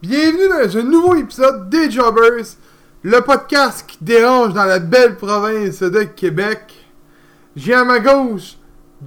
[0.00, 2.44] Bienvenue dans un nouveau épisode des Jobbers,
[3.02, 6.72] le podcast qui dérange dans la belle province de Québec.
[7.56, 8.58] J'ai à ma gauche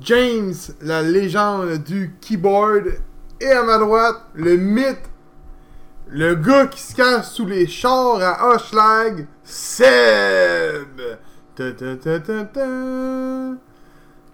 [0.01, 2.87] James, la légende du keyboard,
[3.39, 5.09] et à ma droite, le mythe,
[6.09, 10.99] le gars qui se cache sous les chars à Hochelag, Seb.
[11.55, 12.19] Ta ta ta.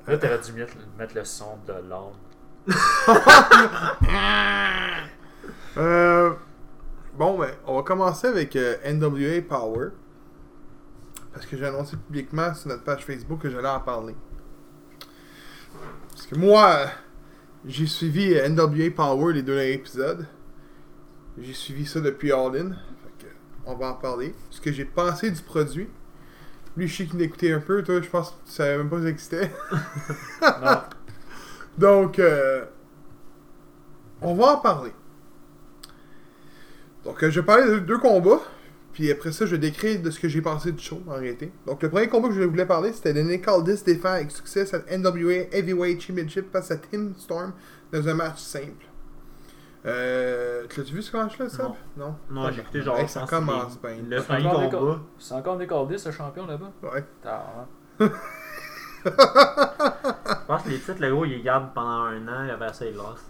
[0.08, 2.16] Là, t'aurais dû mettre, mettre le son de l'âme.
[5.80, 6.34] Euh,
[7.18, 9.90] bon, ben, on va commencer avec euh, NWA Power.
[11.34, 14.16] Parce que j'ai annoncé publiquement sur notre page Facebook que j'allais en parler.
[16.12, 16.88] Parce que moi,
[17.66, 20.26] j'ai suivi euh, NWA Power les deux derniers épisodes.
[21.38, 22.70] J'ai suivi ça depuis All In.
[22.70, 23.32] Fait que,
[23.66, 24.34] on va en parler.
[24.50, 25.90] Ce que j'ai pensé du produit.
[26.76, 27.84] Lui, je sais qu'il l'écoutait un peu.
[27.84, 29.52] Toi, je pense que tu savais même pas que ça existait.
[31.78, 32.66] Donc, euh,
[34.22, 34.92] on va en parler.
[37.08, 38.42] Donc, euh, je vais parler de deux combats.
[38.94, 41.52] Puis après ça, je vais décrire de ce que j'ai pensé du show en réalité.
[41.68, 44.66] Donc, le premier combat que je voulais parler, c'était de Nick Aldis défend avec succès
[44.66, 47.54] cette NWA Heavyweight Championship face à Tim Storm
[47.94, 48.86] dans un match simple.
[49.86, 51.64] Euh, tu l'as-tu vu ce match-là, ça?
[51.64, 51.76] Non.
[51.98, 52.16] Non?
[52.32, 52.98] Non, j'ai écouté genre.
[52.98, 53.98] Hey, ça commence bien.
[54.10, 55.00] Le C'est premier encore combat.
[55.20, 56.72] C'est encore décordé ce champion là-bas?
[56.84, 57.06] Ouais.
[57.22, 57.68] T'as-
[59.06, 59.12] Je
[60.48, 62.96] pense que les titres, le gros, ils gardent pendant un an et après ça, ils
[62.96, 63.24] lost.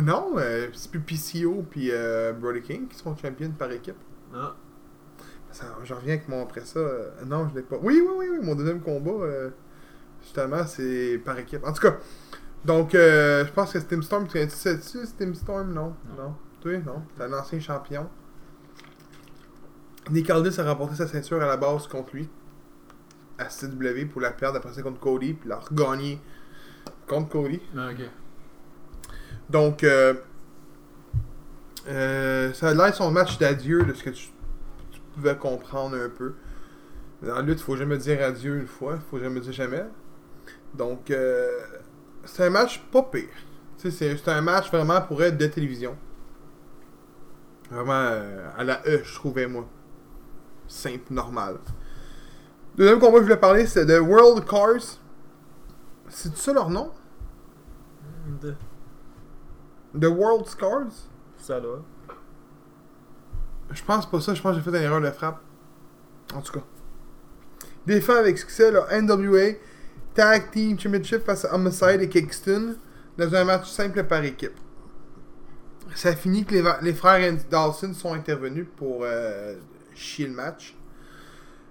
[0.00, 3.96] Non, euh, c'est plus PCO puis euh, Brody King qui sont champions par équipe.
[4.34, 4.54] Ah.
[5.50, 6.78] Ça, je reviens avec mon après ça.
[6.78, 7.76] euh, non, je l'ai pas.
[7.82, 9.50] Oui, oui, oui, oui, mon deuxième combat, euh,
[10.22, 11.62] justement, c'est par équipe.
[11.64, 11.98] En tout cas,
[12.64, 14.26] donc, euh, je pense que c'est Tim Storm.
[14.28, 15.74] Tu sais-tu, c'est Tim Storm?
[15.74, 15.94] Non.
[16.16, 16.22] Non.
[16.24, 16.34] Non.
[16.62, 17.02] Toi, non.
[17.16, 18.08] C'est un ancien champion.
[20.10, 22.28] Nick Aldis a remporté sa ceinture à la base contre lui.
[23.38, 25.34] À CW pour la perdre après ça contre Cody.
[25.34, 26.18] Puis la regagner
[27.06, 27.60] contre Cody.
[27.76, 28.08] Ah, ok.
[29.52, 30.14] Donc, euh,
[31.86, 34.28] euh, ça a l'air son match d'adieu de ce que tu,
[35.14, 36.32] pouvais comprendre un peu.
[37.20, 39.84] Dans la lutte, il faut jamais dire adieu une fois, il faut jamais dire jamais.
[40.72, 41.50] Donc, euh,
[42.24, 43.28] c'est un match pas pire.
[43.76, 45.98] C'est un match vraiment pour être de télévision.
[47.70, 48.22] Vraiment
[48.56, 49.68] à la E, je trouvais, moi.
[50.66, 51.58] Simple, normal.
[52.74, 54.98] Deuxième combat que je voulais parler, c'est de World Cars.
[56.08, 56.90] C'est ça leur nom?
[58.40, 58.54] De-
[59.98, 60.92] The World Cars
[61.36, 61.78] Ça là.
[63.70, 65.40] Je pense pas ça, je pense que j'ai fait une erreur de frappe.
[66.34, 66.64] En tout cas.
[67.86, 69.58] Défend avec succès le NWA
[70.14, 72.76] Tag Team Championship face à Homicide et Kingston
[73.18, 74.58] dans un match simple par équipe.
[75.94, 79.56] Ça a fini que les, frères Andy Dawson sont intervenus pour euh,
[79.94, 80.74] chier le match.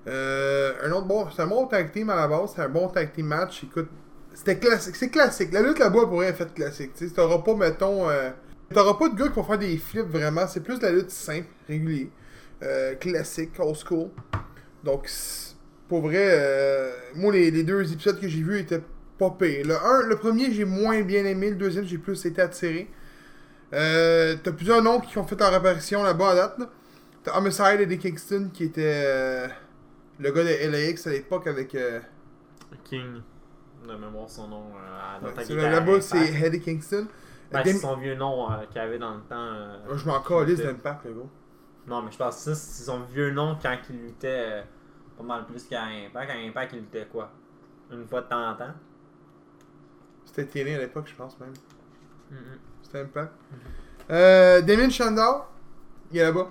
[0.07, 2.87] Euh, un autre bon, c'est un bon tag team à la base, c'est un bon
[2.87, 3.63] tag team match.
[3.63, 3.89] Écoute,
[4.33, 5.51] c'était classique, c'est classique.
[5.51, 6.91] La lutte là-bas pourrait être faite classique.
[6.95, 8.31] Tu sais, t'auras pas, mettons, euh,
[8.73, 10.47] T'auras pas de gars qui vont faire des flips vraiment.
[10.47, 12.09] C'est plus de la lutte simple, régulier,
[12.63, 14.09] euh, classique, old school.
[14.83, 15.09] Donc,
[15.89, 18.81] pour vrai, euh, moi, les, deux épisodes que j'ai vus étaient
[19.17, 19.35] pas.
[19.41, 21.49] Le, un, le premier, j'ai moins bien aimé.
[21.49, 22.87] Le deuxième, j'ai plus été attiré.
[23.73, 26.59] Euh, T'as plusieurs noms qui ont fait leur apparition là-bas à date.
[26.59, 26.69] là.
[27.23, 29.47] T'as Homicide et Kingston qui était euh,
[30.19, 31.77] le gars de LAX à l'époque avec.
[32.85, 33.21] King.
[33.87, 34.63] De mémoire son nom.
[34.75, 37.07] euh, dans ta guitare là-bas, c'est Eddie Kingston.
[37.51, 39.35] Ben, c'est son vieux nom euh, qu'il avait dans le temps.
[39.35, 41.19] euh, Ah, je m'en calisse d'impact, le gars.
[41.87, 44.61] Non, mais je pense que c'est son vieux nom quand il luttait euh,
[45.17, 46.31] pas mal plus qu'à Impact.
[46.31, 47.31] À Impact, il luttait quoi?
[47.91, 48.73] Une fois de temps en temps
[50.25, 51.53] C'était télé à l'époque, je pense même.
[52.29, 52.37] Mhm.
[52.83, 53.33] C'était Impact.
[54.11, 55.51] Euh, Damien Shandor,
[56.11, 56.49] il est là-bas.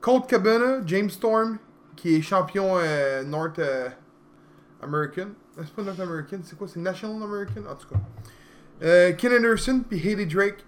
[0.00, 1.58] Colt Cabana, James Storm,
[1.96, 3.88] qui est champion euh, North euh,
[4.82, 5.28] American.
[5.58, 6.68] Euh, C'est pas North American, c'est quoi?
[6.68, 7.62] C'est National American?
[7.70, 8.00] En tout cas.
[8.82, 10.64] Euh, Ken Anderson, puis Haley Drake.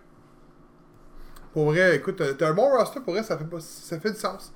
[1.52, 4.10] Pour vrai, écoute, t'as t'as un bon roster, pour vrai, ça fait, pas, ça fait
[4.12, 4.52] du sens.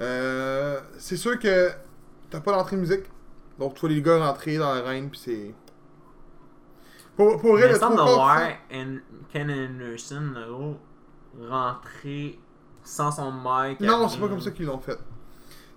[0.00, 1.70] Euh, c'est sûr que
[2.30, 3.04] t'as pas d'entrée musique.
[3.58, 5.54] Donc, tu vois les gars rentrer dans la reine, puis c'est.
[7.16, 10.46] Pour, pour vrai, le semble voir Ken Anderson là,
[11.48, 12.38] rentrer
[12.82, 13.80] sans son mic.
[13.80, 14.98] Non, c'est pas comme ça qu'ils l'ont fait.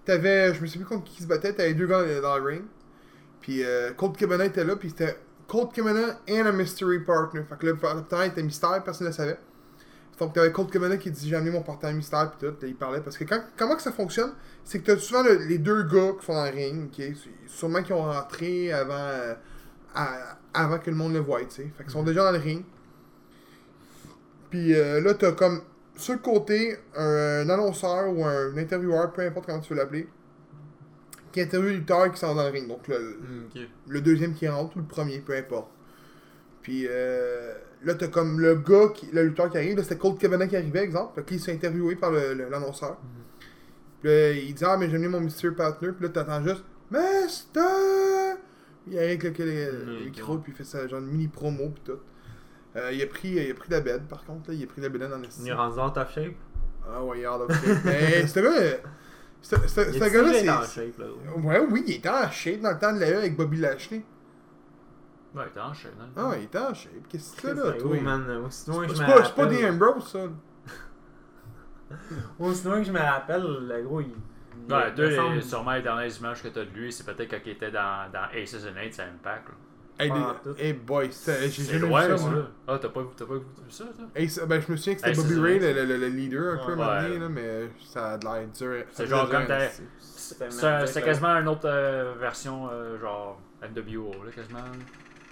[0.06, 2.64] T'avais, je me sais plus contre qui se battait, t'avais deux gars dans le ring.
[3.42, 5.18] Puis euh, Colt Cabana était là, puis c'était
[5.48, 7.42] Colt Cabana and a mystery partner.
[7.48, 9.38] Fait que le partenaire était mystère, personne ne le savait.
[10.20, 13.02] Donc t'avais Colt Cabana qui dit j'ai amené mon partenaire mystère, puis tout, il parlait.
[13.02, 14.32] Parce que quand, comment que ça fonctionne,
[14.64, 17.06] c'est que t'as souvent le- les deux gars qui sont dans le ring, ok,
[17.46, 19.36] sûrement qui ont rentré avant, euh,
[19.94, 21.72] à- avant que le monde le voie, tu sais.
[21.78, 22.64] Fait qu'ils sont déjà dans le ring.
[24.50, 25.62] Puis euh, là, t'as comme
[25.96, 30.08] sur le côté un, annonceur ou un intervieweur, peu importe comment tu veux l'appeler,
[31.38, 32.68] qui interviewe les lutteurs qui sont dans le ring.
[32.68, 33.62] Donc le, Mm, ok.
[33.88, 35.70] le deuxième qui rentre ou le premier, peu importe.
[36.62, 37.54] Puis euh,
[37.84, 40.58] là, t'as comme le gars, qui, le lutteur qui arrive, là, c'était Colt Cabana qui
[40.58, 42.98] arrivait, exemple, qui s'est interviewé par l'annonceur.
[44.02, 45.52] Puis là, il dit Ah, mais j'aime bien mon Mr.
[45.56, 45.90] Partner.
[45.92, 47.60] Puis là, t'entends juste Mister
[48.88, 51.84] Il arrive avec le, Mm, micro, puis il fait ça, genre une mini promo, puis
[51.86, 52.00] tout.
[52.76, 54.82] Euh, il, a pris, il a pris la bed, par contre, là, il a pris
[54.82, 56.34] la bed dans le Il est rendu dans top shape?
[56.90, 57.78] Ah ouais, il est of shape.
[57.86, 58.78] Mais euh,
[59.42, 60.86] ce ce- Il ce gars-là, dans c'est.
[60.88, 61.06] shape, là.
[61.38, 64.04] Ouais, oui, il était en shape dans le temps de la E avec Bobby Lashley.
[65.36, 65.92] Ouais, t'es en chaîne.
[66.02, 66.08] hein.
[66.16, 66.92] Ah il était en shape.
[67.10, 68.02] Qu'est-ce que c'est là, C'est toi?
[68.02, 68.30] man.
[68.46, 70.20] Aussi loin que C'est je me pas, c'est pas rappelle- des Ambrose, ça.
[72.40, 74.08] Aussi loin que je me rappelle, le gros, il.
[74.68, 77.52] il Ouais, les- sûrement les dernières images que t'as de lui, c'est peut-être quand il
[77.52, 79.48] était dans, dans Aces and Eights à Impact.
[79.50, 79.54] là.
[80.00, 82.30] Hey, des- hey boy, c'est- j'ai jamais vu ça.
[82.30, 82.48] moi.
[82.68, 84.06] Ah, t'as pas, t'as pas vu ça, toi?
[84.16, 86.54] Hey, ben, je me souviens que c'était Hey, Bobby c'est Ray, le, le- le leader,
[86.62, 86.84] un peu, Ouais.
[86.84, 88.84] à un moment donné, là, mais ça a de l'air dur.
[88.92, 89.46] C'est genre comme
[90.86, 94.60] C'est quasiment une autre euh, version, euh, genre NWO, là, quasiment.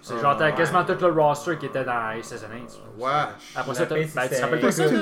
[0.01, 0.55] C'est Ah, genre, t'as ouais.
[0.55, 2.33] quasiment tout le roster qui était dans Eights.
[2.97, 3.53] Wesh.
[3.55, 4.83] Après ça, t'as- ben, tu te c'est- rappelles pas ça?
[4.87, 4.95] Tu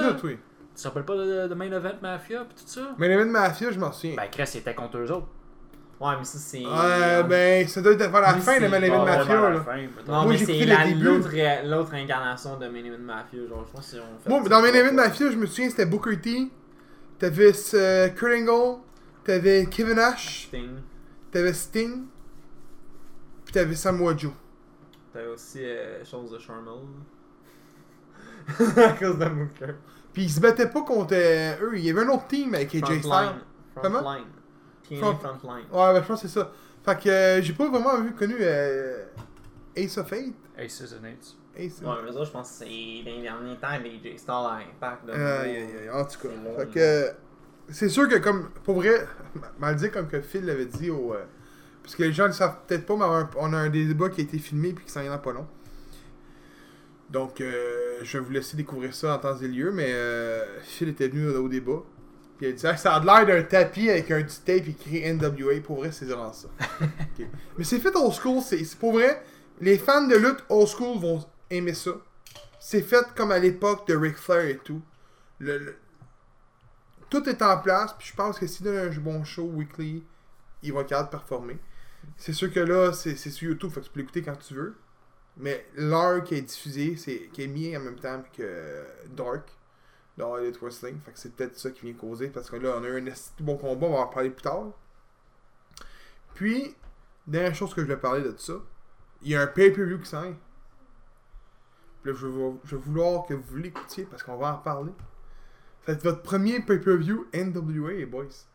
[0.81, 2.95] te rappelles pas de, Main Event Mafia pis tout ça?
[2.98, 4.16] Mais l'événement Mafia, je m'en souviens.
[4.18, 5.27] Ben, Chris, il était contre eux autres.
[6.04, 6.66] Ouais, mais ça, c'est.
[6.66, 9.66] Ouais, ben, ça doit être vers la fin, le Main Event Mafia, là.
[10.06, 10.66] Non, mais c'est
[10.96, 11.30] l'autre
[11.66, 13.48] l'autre incarnation de Main Event Mafia.
[13.48, 14.30] Genre, je pense fait.
[14.30, 14.94] Ça dans Main Event.
[14.94, 16.52] Mafia, je me souviens, c'était Booker T,
[17.20, 18.82] t'avais euh, Kurt Angle,
[19.24, 20.72] t'avais Kevin Nash, Sting.
[21.32, 22.04] t'avais Sting,
[23.46, 24.34] puis t'avais Samoa Joe.
[25.14, 26.74] T'avais aussi euh, chose de Charmel.
[28.76, 29.76] à cause de Booker.
[30.12, 32.76] Puis ils se battaient pas contre euh, eux, il y avait un autre team avec
[32.76, 33.02] AJ Styles.
[33.04, 33.42] Frontline.
[33.82, 34.18] Comment?
[35.00, 35.66] Front- Frontline.
[35.72, 36.51] Ouais, ben je pense que c'est ça.
[36.86, 39.06] Fait que euh, j'ai pas vraiment vu connu euh,
[39.75, 40.36] Ace of Eight.
[40.57, 41.36] Aces and Eights.
[41.56, 44.45] Ace Ouais, mais ça, je pense que c'est dans les derniers temps, les J Star
[44.45, 45.10] à Impact.
[45.10, 46.30] aïe, aïe, en tout cas.
[46.60, 47.12] Fait que, euh,
[47.69, 49.07] c'est sûr que, comme, pour vrai,
[49.60, 51.13] mal dire comme que Phil l'avait dit au.
[51.13, 51.24] euh,
[51.81, 54.22] parce que les gens ne le savent peut-être pas, mais on a un- débat qui
[54.22, 55.45] a été filmé puis qui s'en vient dans pas long.
[57.10, 60.90] Donc, euh, je vais vous laisser découvrir ça en temps et lieu, mais euh, Phil
[60.90, 61.84] était venu au débat.
[62.38, 65.01] Puis il a dit Ah, ça a l'air d'un tapis avec un petit tape écrit
[65.13, 65.62] NWA.
[65.63, 66.47] Pour vrai, c'est vraiment ça.
[67.57, 68.41] Mais c'est fait old school.
[68.41, 69.24] C'est pour vrai.
[69.62, 71.91] Les fans de lutte old school vont aimer ça.
[72.59, 74.81] C'est fait comme à l'époque de Ric Flair et tout.
[75.39, 75.75] Le- le-
[77.09, 77.94] Tout est en place.
[77.97, 80.03] Puis je pense que s'il donne un bon show weekly,
[80.63, 81.57] il va être capable de performer.
[82.18, 83.69] C'est sûr que là, c'est c'est sur YouTube.
[83.71, 84.75] Fait que tu peux l'écouter quand tu veux.
[85.38, 88.85] Mais l'heure qui est diffusée, c'est qui est mis en même temps que
[89.15, 89.50] Dark
[90.18, 91.00] dans Elite Wrestling.
[91.00, 92.30] Fait que c'est peut-être ça qui vient causer.
[92.30, 93.88] Parce que là, on a eu un de bon combat.
[93.88, 94.68] On va en parler plus tard.
[96.33, 96.75] Puis,
[97.27, 98.54] dernière chose que je vais parler de ça,
[99.21, 100.24] il y a un pay-per-view qui s'en
[102.06, 104.92] là, je vais, vouloir que vous l'écoutiez parce qu'on va en parler.
[105.88, 108.48] Être votre premier pay-per-view NWA, boys.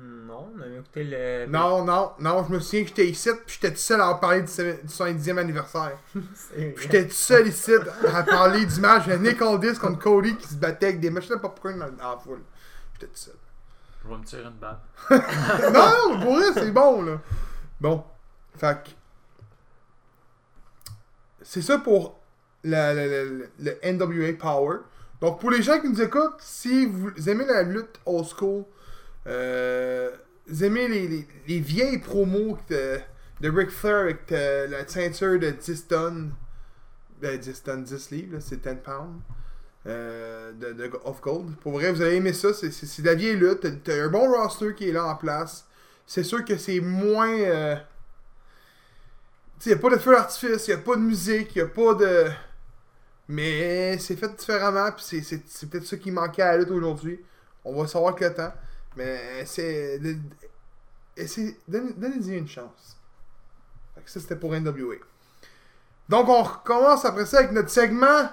[0.00, 1.46] Non, on avait écouté le.
[1.46, 4.16] Non, non, non, je me souviens que j'étais ici, puis j'étais tout seul à en
[4.16, 5.96] parler du, seven- du 70e anniversaire.
[6.56, 7.72] J'étais tout seul ici
[8.12, 11.36] à parler du match de Nick Aldis contre Cody qui se battait avec des machines
[11.36, 12.40] de popcorn dans, dans la foule.
[12.94, 13.34] J'étais tout seul.
[14.02, 14.78] Je vais me tirer une balle.
[15.72, 17.20] non, pour vrai, c'est bon, là.
[17.80, 18.04] Bon.
[18.56, 18.90] Fait que.
[21.42, 22.18] C'est ça pour
[22.64, 23.46] le
[23.84, 24.78] NWA Power.
[25.20, 28.64] Donc, pour les gens qui nous écoutent, si vous aimez la lutte old school,
[30.46, 32.98] vous aimez les, les- les vieilles promos de,
[33.40, 36.32] de Ric Flair avec euh, la ceinture de 10 tonnes,
[37.20, 39.20] ben 10 tonnes, 10 livres, c'est 10 pounds.
[39.86, 41.56] euh, de, de- of Gold.
[41.58, 42.54] Pour vrai, vous allez aimer ça.
[42.54, 42.68] C'est,
[43.02, 43.66] de la vieille lutte.
[43.84, 45.66] T'as, un bon roster qui est là en place.
[46.06, 47.30] C'est sûr que c'est moins.
[47.38, 47.76] Euh...
[49.60, 52.26] Tu a pas de feu d'artifice, y a pas de musique, y a pas de.
[53.28, 57.20] Mais c'est fait différemment, puis c'est peut-être ça qui manquait à la lutte aujourd'hui.
[57.64, 58.52] On va savoir que le temps.
[58.96, 60.00] Mais c'est.
[61.16, 62.96] essayez- Donnez, donnez-y une chance.
[63.94, 64.96] Fait que ça, c'était pour NWA.
[66.08, 68.28] Donc, on recommence après ça avec notre segment.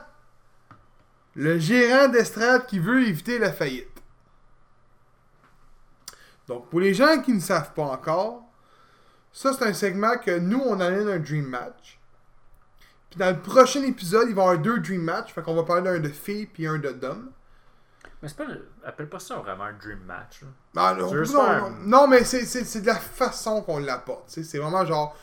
[1.36, 3.88] Le gérant d'estrade qui veut éviter la faillite.
[6.48, 8.44] Donc, pour les gens qui ne savent pas encore,
[9.32, 12.00] ça c'est un segment que nous on amène un Dream Match.
[13.10, 15.34] Puis dans le prochain épisode, il va y avoir deux Dream Match.
[15.34, 17.32] Fait qu'on va parler d'un de filles puis un de d'homme.
[18.22, 18.46] Mais c'est pas.
[18.86, 20.42] Appelle pas ça vraiment un dream match.
[20.44, 20.48] là.
[20.76, 22.96] Ah, non, Tu veux se non, faire- non, non, mais c'est, c'est, c'est de la
[22.96, 24.26] façon qu'on l'apporte.
[24.28, 25.16] C'est vraiment genre.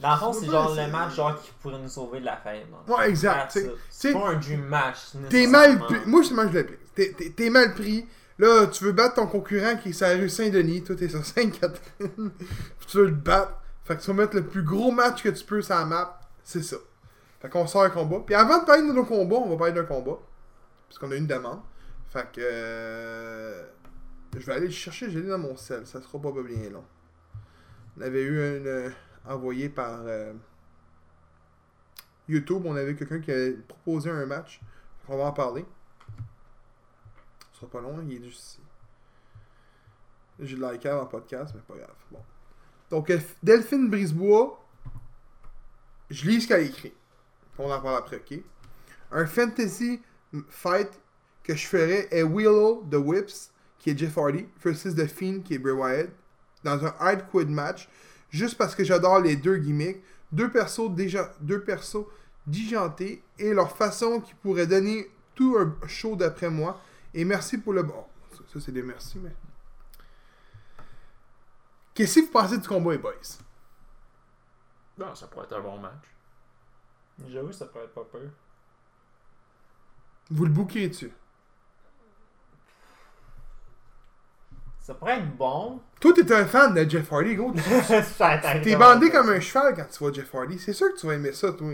[0.00, 2.92] Dans le fond, c'est genre le match genre qui pourrait nous sauver de la le
[2.92, 3.58] Ouais, exact,
[3.90, 4.98] C'est pas un dream match.
[5.28, 5.96] T'es mal pris.
[6.06, 6.78] Moi, moi, je l'appelle.
[6.94, 8.06] T'es, t'es- t'es mal pris.
[8.38, 10.82] Là, tu veux battre ton concurrent qui est sur la rue Saint-Denis.
[10.82, 12.30] Toi, t'es sur Sainte-Catherine.
[12.38, 13.52] Puis tu veux le battre.
[13.84, 16.18] Fait que tu vas mettre le plus gros match que tu peux sur la map.
[16.42, 16.76] C'est ça.
[17.40, 18.20] Fait qu'on sort un combat.
[18.26, 20.18] Puis avant de parler de nos combats, on va parler d'un combat.
[20.88, 21.60] Parce qu'on a une demande.
[22.14, 22.40] Fait que.
[22.40, 23.66] euh,
[24.34, 25.10] Je vais aller le chercher.
[25.10, 25.86] J'ai dans mon sel.
[25.86, 26.84] Ça sera pas bien long.
[27.98, 28.66] On avait eu une.
[28.66, 28.90] euh,
[29.26, 30.00] envoyé par.
[30.06, 30.32] euh,
[32.28, 34.60] YouTube, on avait quelqu'un qui a proposé un match.
[35.08, 35.66] On va en parler.
[37.52, 38.60] Ce sera pas long, il est juste ici.
[40.40, 41.94] J'ai liké avant le podcast, mais pas grave.
[42.10, 42.24] Bon.
[42.90, 44.64] Donc, euh, Delphine Brisebois,
[46.10, 46.94] je lis ce qu'elle écrit.
[47.58, 48.38] On en parle après, ok?
[49.12, 50.00] Un fantasy
[50.48, 51.00] fight
[51.44, 55.54] que je ferais est Willow de Whips, qui est Jeff Hardy, versus The Fiend, qui
[55.54, 56.10] est Bray Wyatt,
[56.64, 57.88] dans un hard quid match,
[58.30, 62.06] juste parce que j'adore les deux gimmicks, deux persos déjà, deux persos
[62.46, 66.80] dijantés et leur façon qui pourrait donner tout un show d'après moi.
[67.12, 68.04] Et merci pour le bon.
[68.32, 69.34] Ça, ça, c'est des merci, mais.
[71.94, 73.12] Qu'est-ce que vous pensez du combat, les boys?
[74.98, 76.04] Non, ça pourrait être un bon match.
[77.28, 78.30] J'avoue, ça peut être pas peur.
[80.30, 80.84] Vous le bouquez
[84.86, 85.80] Ça pourrait être bon.
[85.98, 87.52] Toi, t'es un fan de Jeff Hardy, gros.
[88.62, 90.58] T'es bandé comme un cheval quand tu vois Jeff Hardy.
[90.58, 91.72] C'est sûr que tu vas aimer ça, toi.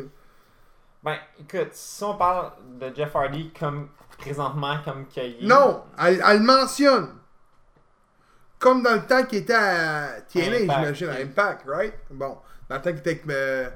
[1.03, 6.39] Ben, écoute, si on parle de Jeff Hardy comme présentement, comme qu'il Non, elle, elle
[6.39, 7.09] le mentionne.
[8.61, 11.15] Comme dans le temps qu'il était à TNA, j'imagine, à.
[11.17, 11.95] Impact, right?
[12.13, 12.39] Bon,
[12.69, 13.25] dans le temps qu'il était avec.
[13.29, 13.69] euh,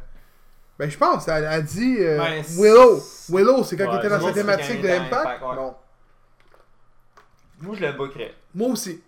[0.79, 3.03] Ben, je pense, elle a dit euh, Ben, Willow.
[3.31, 5.13] Willow, c'est quand Ouais, il était dans sa thématique de Impact.
[5.13, 5.57] Impact, ouais.
[5.57, 5.75] Bon,
[7.63, 8.33] Moi, je le bookerais.
[8.55, 9.03] moi aussi.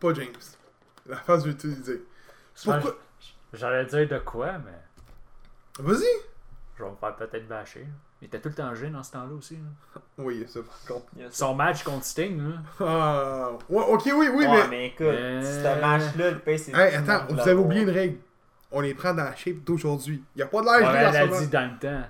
[0.00, 0.26] Pas James.
[1.06, 1.96] La face tout dire.
[2.64, 2.96] Pourquoi
[3.52, 6.04] J'allais dire de quoi, mais Vas-y.
[6.78, 7.86] je vais me faire peut-être bâcher.
[8.22, 9.54] Il était tout le temps jeune dans ce temps-là aussi.
[9.56, 10.00] là.
[10.18, 11.06] Oui, ça par contre.
[11.30, 12.56] Son match contre Sting, là.
[12.80, 14.68] Ah, ouais, ok, oui, oui, ouais, mais.
[14.68, 16.72] mais écoute, Mais- ce match-là, le pays, c'est.
[16.72, 18.18] Hey, attends, vous avez oublié une règle.
[18.70, 20.22] On les prend dans la shape d'aujourd'hui.
[20.36, 21.78] Il n'y a pas de Ouais, l'âge elle là, l'a en ce dit dans le
[21.78, 22.06] temps.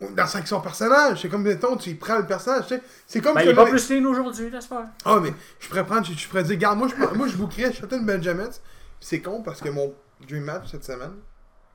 [0.00, 1.22] Dans son personnage.
[1.22, 2.82] C'est comme, mettons, tu y prends le personnage, tu sais.
[3.06, 4.88] C'est comme Ben, il est pas plus lean aujourd'hui, laisse faire.
[5.04, 7.72] Ah, mais je pourrais prendre, je, je pourrais dire, regarde, moi, je, moi, je bookerais
[7.72, 8.50] Shelton Benjamin.
[9.00, 9.94] C'est con parce que mon
[10.26, 11.14] dream match cette semaine,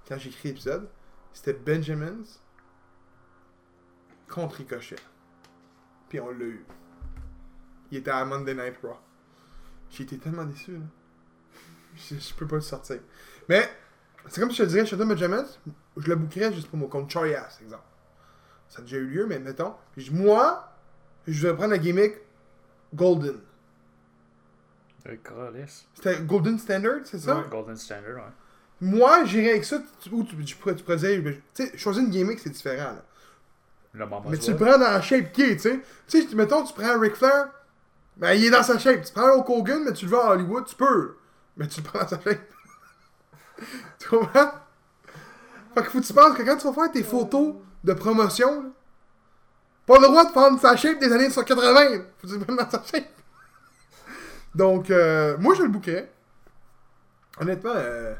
[0.07, 0.89] quand j'ai écrit l'épisode,
[1.33, 2.23] c'était Benjamins
[4.27, 4.97] contre Ricochet.
[6.09, 6.65] Puis on l'a eu.
[7.91, 8.97] Il était à Monday Night Raw.
[9.89, 10.79] J'ai été tellement déçu, là.
[11.95, 12.99] Je, je peux pas le sortir.
[13.47, 13.69] Mais,
[14.27, 15.45] c'est comme si je te dirais, Shelton Benjamin,
[15.97, 17.83] je le bookerais juste pour contre Charlie Ass, exemple.
[18.69, 19.73] Ça a déjà eu lieu, mais mettons.
[19.93, 20.71] Puis je- moi,
[21.27, 22.13] je vais prendre la gimmick
[22.93, 23.39] Golden.
[25.95, 27.37] C'était Golden Standard, c'est ça?
[27.37, 27.43] Ouais.
[27.49, 28.31] Golden Standard, ouais.
[28.81, 31.77] Moi, j'irais avec ça, tu- ou tu, tu pourrais, tu pourrais dire, ben, tu sais,
[31.77, 33.03] choisir une gimmick, c'est différent, là.
[33.93, 35.79] Le Mais tu le prends dans la shape qui est, tu sais.
[36.07, 37.49] Tu sais, mettons, tu prends Ric Flair,
[38.17, 39.03] ben, il est dans sa shape.
[39.03, 41.15] Tu prends Hulk Hogan, mais tu le veux à Hollywood, tu peux.
[41.57, 42.39] Mais tu le prends dans sa shape.
[43.99, 44.51] tu comprends?
[45.73, 48.73] Fait que faut que tu penses que quand tu vas faire tes photos de promotion,
[49.85, 52.03] pas le droit de prendre sa shape des années 80.
[52.19, 53.07] Faut dans sa shape.
[54.53, 56.11] Donc, euh, moi, je le bouquerais.
[57.39, 58.13] Honnêtement, euh,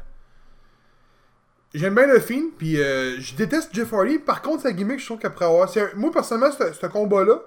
[1.74, 4.18] j'aime bien le film, puis euh, je déteste Jeff Hardy.
[4.18, 5.68] Par contre, sa gimmick, je trouve qu'après avoir.
[5.94, 7.40] Moi, personnellement, ce combat-là,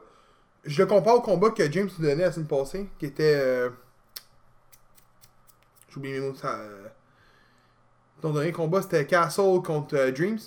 [0.65, 3.35] je le compare au combat que James nous donnait la semaine passée, qui était.
[3.35, 3.69] Euh...
[5.89, 6.35] J'oublie mes mots.
[6.45, 6.87] Euh...
[8.21, 10.39] Ton dernier combat, c'était Castle contre Dreams.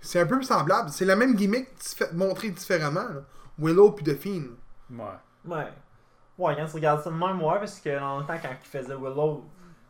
[0.00, 0.90] C'est un peu semblable.
[0.90, 1.68] C'est la même gimmick
[2.14, 3.08] montrée différemment.
[3.08, 3.22] là.
[3.58, 4.42] Willow puis Fiend.
[4.90, 5.04] Ouais.
[5.44, 5.68] Ouais.
[6.38, 8.68] Ouais, quand tu regardes ça de même, ouais, parce que dans le temps, quand il
[8.68, 9.44] faisait Willow,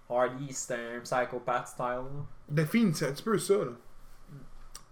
[0.08, 2.66] Hardy, c'était un psychopath style.
[2.66, 3.54] Fiend, c'est un petit peu ça.
[3.54, 3.70] Là.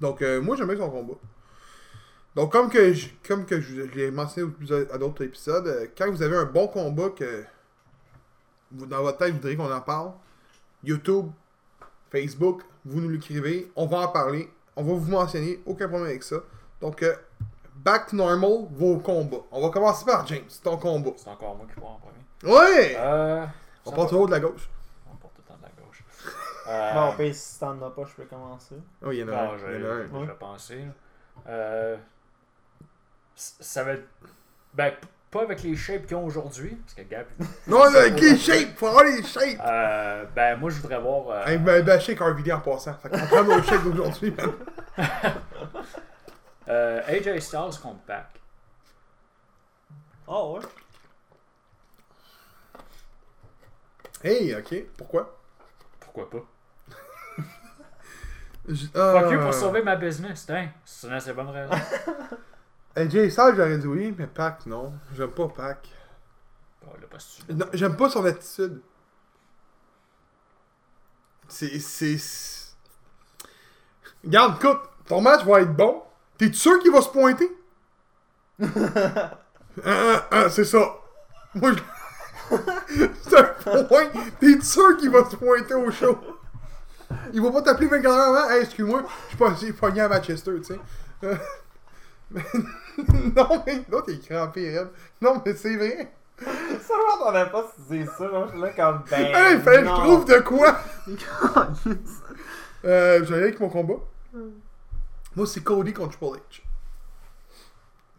[0.01, 1.15] Donc, euh, moi, j'aime bien son combat.
[2.37, 5.67] Donc, comme que je, comme que je, je l'ai mentionné au plus- à d'autres épisodes,
[5.67, 7.45] euh, quand vous avez un bon combat que
[8.71, 10.13] vous, dans votre tête, vous voudrez qu'on en parle,
[10.85, 11.27] YouTube,
[12.13, 14.49] Facebook, vous nous l'écrivez, on va en parler,
[14.79, 16.37] on va vous mentionner, aucun problème avec ça.
[16.81, 17.15] Donc, euh,
[17.75, 19.43] back to normal, vos combats.
[19.51, 21.11] On va commencer par James, ton combat.
[21.17, 22.55] C'est encore moi qui prends en premier.
[22.57, 22.95] Ouais!
[22.97, 23.45] Euh.
[23.85, 24.69] on part toujours de la gauche.
[25.13, 26.05] On part tout le temps de la gauche.
[26.69, 28.75] Euh, Bon, puis si t'en as pas, je peux commencer.
[29.03, 29.59] Oh, il y en a non, un.
[29.59, 30.27] j'ai Il y en a un.
[30.27, 30.77] j'ai pensé.
[30.77, 30.93] là.
[31.49, 31.97] Euh,
[33.35, 34.07] ça va être.
[34.75, 34.93] Ben,
[35.31, 37.27] pas avec les shapes qu'ils ont aujourd'hui, parce que Gab.
[37.67, 38.77] Non, avec les shapes!
[38.77, 39.61] Faut avoir les shapes!
[39.65, 41.29] Euh, ben, moi, je voudrais voir.
[41.31, 42.95] euh, Hey, ben, ben, shake RVD en passant.
[42.95, 44.53] Fait qu'on prend nos chèques d'aujourd'hui, man.
[46.69, 48.27] euh, AJ Styles contre Pac.
[50.27, 50.67] Oh, ouais.
[54.25, 54.75] Hey, ok.
[54.97, 55.39] Pourquoi?
[56.01, 56.45] Pourquoi pas?
[58.69, 59.29] Je- Fuck ah.
[59.33, 60.69] you pour sauver ma business, hein?
[60.85, 61.73] C'est une assez bonne raison.
[62.99, 64.93] Hey, Jay Styles, j'aurais dit oui, mais Pac, non.
[65.15, 65.89] J'aime pas Pac.
[66.83, 68.81] Bon, là, pas si Non, J'aime pas son attitude.
[71.47, 71.79] C'est.
[71.79, 72.19] C'est.
[74.25, 76.03] Regarde, écoute, ton match va être bon.
[76.39, 77.49] T'es sûr qu'il va se pointer?
[79.85, 80.97] Ah, ah, ah, c'est ça.
[81.55, 82.57] Moi, je...
[83.23, 84.09] c'est un point.
[84.41, 86.19] T'es sûr qu'il va se pointer au show?
[87.33, 88.51] Il va pas t'appeler 24 heures avant.
[88.51, 90.81] Hey, excuse-moi, je suis pas pogné à Manchester, tu sais.
[92.31, 92.43] Mais-
[93.37, 94.89] non, mais non, t'es crampé, Red.
[95.21, 96.13] Non, mais c'est vrai.
[96.39, 96.47] Ça,
[96.95, 98.29] je m'attendais pas si c'est ça.
[98.29, 99.27] Moi, je suis là comme ben.
[99.35, 100.79] Hey, fallait que je trouve de quoi.
[102.85, 103.97] Euh, j'allais avec mon combat.
[105.35, 106.63] Moi, c'est Cody contre Triple H.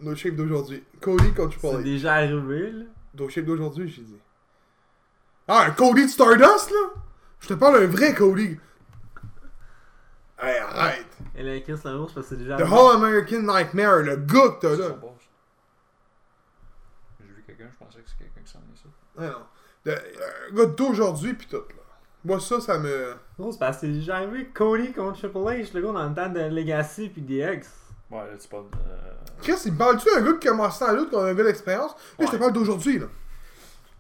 [0.01, 0.84] No shape d'aujourd'hui.
[1.01, 1.84] Cody contre C'est Triple H.
[1.84, 2.84] déjà arrivé, là.
[3.18, 4.20] No shape d'aujourd'hui, j'ai dit.
[5.48, 6.89] Ah, un Cody de Stardust, là?
[7.39, 8.58] Je te parle d'un vrai Cody.
[10.42, 11.06] Hey, arrête.
[11.39, 12.63] Et là, Chris le rouge, parce que c'est déjà The.
[12.63, 14.96] All American Nightmare, le gars que t'as là.
[17.22, 18.89] J'ai vu quelqu'un, je pensais que c'est quelqu'un qui s'en est ça.
[19.17, 19.46] Ah non.
[19.86, 21.84] Le euh, gars d'aujourd'hui, pis tout, là.
[22.25, 23.13] Moi, ça, ça me.
[23.39, 24.50] Gros, c'est parce que c'est déjà arrivé.
[24.53, 27.69] Cody contre Triple H, le gars, dans le temps de Legacy puis DX.
[28.12, 28.65] Ouais, là, tu parles.
[28.86, 29.13] Euh...
[29.41, 31.96] Chris, il me parle-tu d'un gars qui commence à lutte, qui a une belle expérience?
[32.17, 33.05] Là, je te parle d'aujourd'hui, là.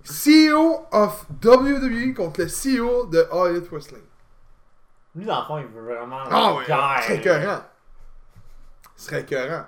[0.03, 4.01] CEO of WWE contre le CEO de All Elite Wrestling.
[5.19, 6.23] Lui, dans le fond, il veut vraiment.
[6.31, 6.71] Ah ouais, guy,
[7.01, 7.61] ce serait écœurant.
[8.95, 9.65] Ce serait écœurant.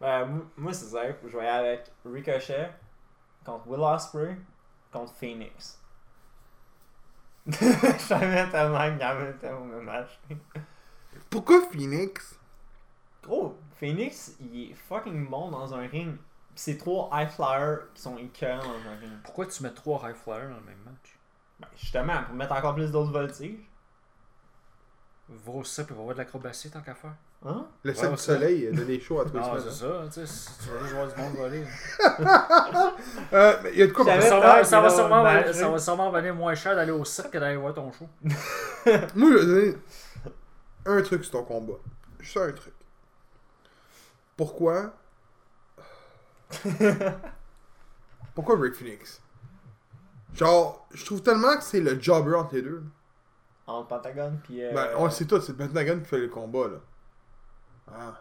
[0.00, 1.02] Ben, moi- c'est ça.
[1.22, 2.70] Je vais aller avec Ricochet
[3.44, 4.38] contre Will Ospreay
[4.90, 5.78] contre Phoenix.
[7.46, 10.18] Je savais tellement avait tellement de match.
[11.28, 12.38] Pourquoi Phoenix?
[13.22, 16.16] Gros, Phoenix, il est fucking bon dans un ring.
[16.54, 19.12] Pis c'est trois high flyers qui sont écœurants dans un ring.
[19.22, 21.18] Pourquoi tu mets trois high flyers dans le même match?
[21.60, 23.68] Ben, justement, pour mettre encore plus d'autres voltiges.
[25.28, 27.14] Va au simple, il va avoir de l'acrobatie tant qu'à faire.
[27.46, 27.64] Hein?
[27.84, 28.16] Le Ouais, ça.
[28.16, 29.62] soleil de des shows à tous les Ah, semaines.
[29.72, 31.64] c'est ça, tu sais, si tu veux juste voir du monde voler.
[33.32, 34.38] Euh, il y a de quoi pour Ça?
[34.40, 37.72] va, ça, sûrement, ça va sûrement valer moins cher d'aller au cirque que d'aller voir
[37.72, 38.06] ton show.
[38.24, 39.76] Moi, je vais donner
[40.84, 41.74] un truc sur ton combat.
[42.20, 42.74] Juste un truc.
[44.36, 44.92] Pourquoi?
[48.34, 49.20] Pourquoi Rick Phoenix?
[50.34, 52.82] Genre, je trouve tellement que c'est le jobber entre les deux.
[53.66, 54.62] Entre Pentagon pis.
[54.62, 54.72] Euh...
[54.72, 56.78] Ben, on le sait tout, c'est Pentagon qui fait le combat, là.
[57.88, 58.20] Ah.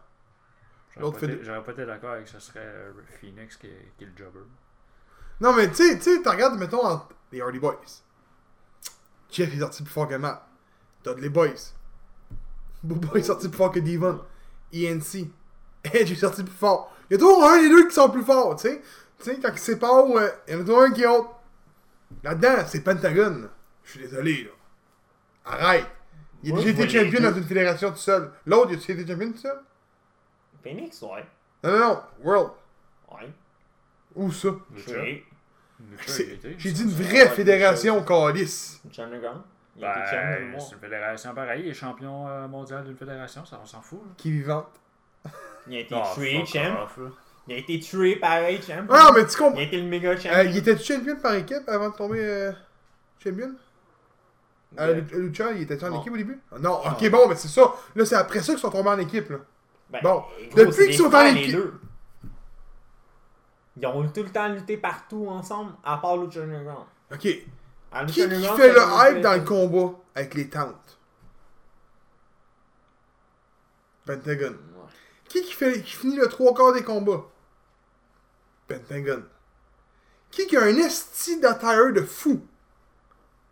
[0.98, 4.04] J'aurais pas, fait pas été d'accord avec que ce serait euh, Phoenix qui est, qui
[4.04, 4.40] est le jobber.
[5.40, 8.04] Non, mais tu sais, tu regardes, mettons, entre les Hardy Boys.
[9.32, 10.44] Jeff est sorti plus fort que Matt.
[11.04, 11.74] Dudley Boys.
[12.84, 14.20] Booba est sorti plus fort que Devon.
[14.74, 15.28] ENC.
[15.84, 16.96] Edge est sorti plus fort.
[17.10, 18.82] Il y a toujours un des deux qui sont plus forts, tu sais.
[19.18, 21.30] Tu sais, quand ils séparent, ouais, il y en a toujours un qui est autre.
[22.24, 23.50] Là-dedans, c'est Pentagon.
[23.84, 24.52] Je suis désolé, là.
[25.46, 25.86] Arrête.
[26.44, 28.32] Il a déjà été champion dans une fédération tout seul.
[28.46, 29.60] L'autre, il a été champion tout seul?
[30.64, 31.26] Phoenix, ouais.
[31.64, 32.02] Non, non, non.
[32.24, 32.52] World.
[33.12, 33.30] Ouais.
[34.16, 34.50] Où ça?
[34.88, 35.26] J'ai.
[36.72, 38.82] Dit une vraie fédération, Calice.
[38.92, 39.44] Chandler Gun.
[39.78, 42.98] Il a été champion Ben, c'est une fédération pareille, il est champion euh, mondial d'une
[42.98, 44.02] fédération, ça on s'en fout.
[44.04, 44.12] là.
[44.18, 44.68] Qui est vivante.
[45.68, 46.84] Il a été Ah, tué, champ.
[46.84, 47.00] off.
[47.48, 48.86] Il a été tué pareil, champ.
[48.90, 49.56] Ah, mais tu comprends.
[49.58, 50.30] Il a été le méga champ.
[50.34, 52.52] Euh, il était champion par équipe avant de tomber euh,
[53.24, 53.52] champion?
[54.80, 56.40] Euh, Lu- Lucha, il était en équipe au début?
[56.52, 57.10] Ah, Non, ok, Non.
[57.10, 57.74] bon, mais c'est ça.
[57.96, 59.38] Là, c'est après ça qu'ils sont tombés en équipe, là.
[59.90, 61.60] ben, bon, gros, depuis qu'ils sont en équipe-.
[63.78, 66.86] Ils ont tout le temps lutté partout ensemble, à part Lucha Underground.
[67.12, 67.20] Ok.
[67.20, 67.46] Qui,
[68.08, 68.80] qui Underground, fait le
[69.18, 70.98] hype dans le combat avec les tantes?
[74.06, 74.52] Pentagon.
[74.76, 74.90] Ouais.
[75.28, 77.26] Qui qui, fait, qui finit le trois quarts des combats?
[78.68, 79.24] Pentagon.
[80.32, 82.42] Qui qui a un esti d'attire de fou?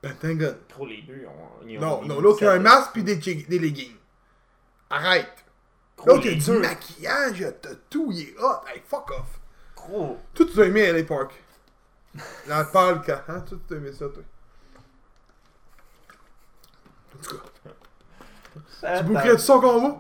[0.02, 0.56] Pentagon.
[0.70, 1.66] Trop les deux, ont.
[1.68, 3.96] ils ont- Non, non, l'autre il a un masque puis des, des leggings.
[4.90, 5.46] Arrête.
[6.06, 8.62] L'autre il a du maquillage, il a tout, il est hot.
[8.68, 9.40] Hey, fuck off.
[9.76, 10.18] Gros.
[10.34, 11.34] Tout tu as aimé à l'époque.
[12.48, 13.42] Dans le pâle cas, hein?
[13.42, 14.24] Tout tu as aimé ça, toi.
[17.16, 17.38] En tout
[18.82, 19.98] cas, tu bouquerais-tu son combat?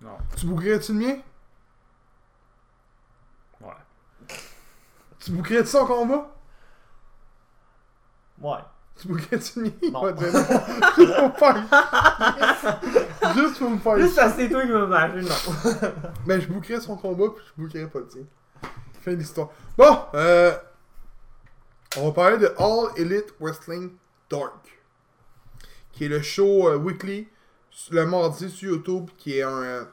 [0.00, 1.16] Non, Tu bouquerais-tu le mien?
[3.60, 4.34] ouais.
[5.20, 6.33] Tu bouquerais-tu son combat?
[8.44, 8.58] Ouais.
[9.00, 9.08] Tu?
[9.82, 10.44] Il va dire non.
[10.96, 11.56] Juste pour me faire.
[13.34, 13.98] Juste pour me faire.
[13.98, 15.34] Juste ça, c'est toi qui m'as marché, non.
[16.26, 18.22] Ben, je bouquerais son combat, puis je bouquerais pas le tien.
[19.02, 19.48] Fin de l'histoire.
[19.76, 20.56] Bon, euh,
[21.96, 23.92] on va parler de All Elite Wrestling
[24.30, 24.78] Dark,
[25.92, 27.28] qui est le show euh, weekly
[27.90, 29.62] le mardi sur YouTube, qui est un.
[29.62, 29.84] euh,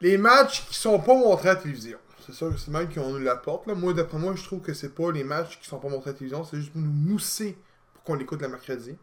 [0.00, 1.98] les matchs qui sont pas montrés à la télévision.
[2.24, 3.66] C'est ça, c'est même qui ont nous l'apporte.
[3.66, 3.74] Là.
[3.74, 6.12] Moi, d'après moi, je trouve que c'est pas les matchs qui sont pas montrés à
[6.12, 7.58] la télévision, c'est juste pour nous mousser
[7.94, 8.96] pour qu'on l'écoute le mercredi.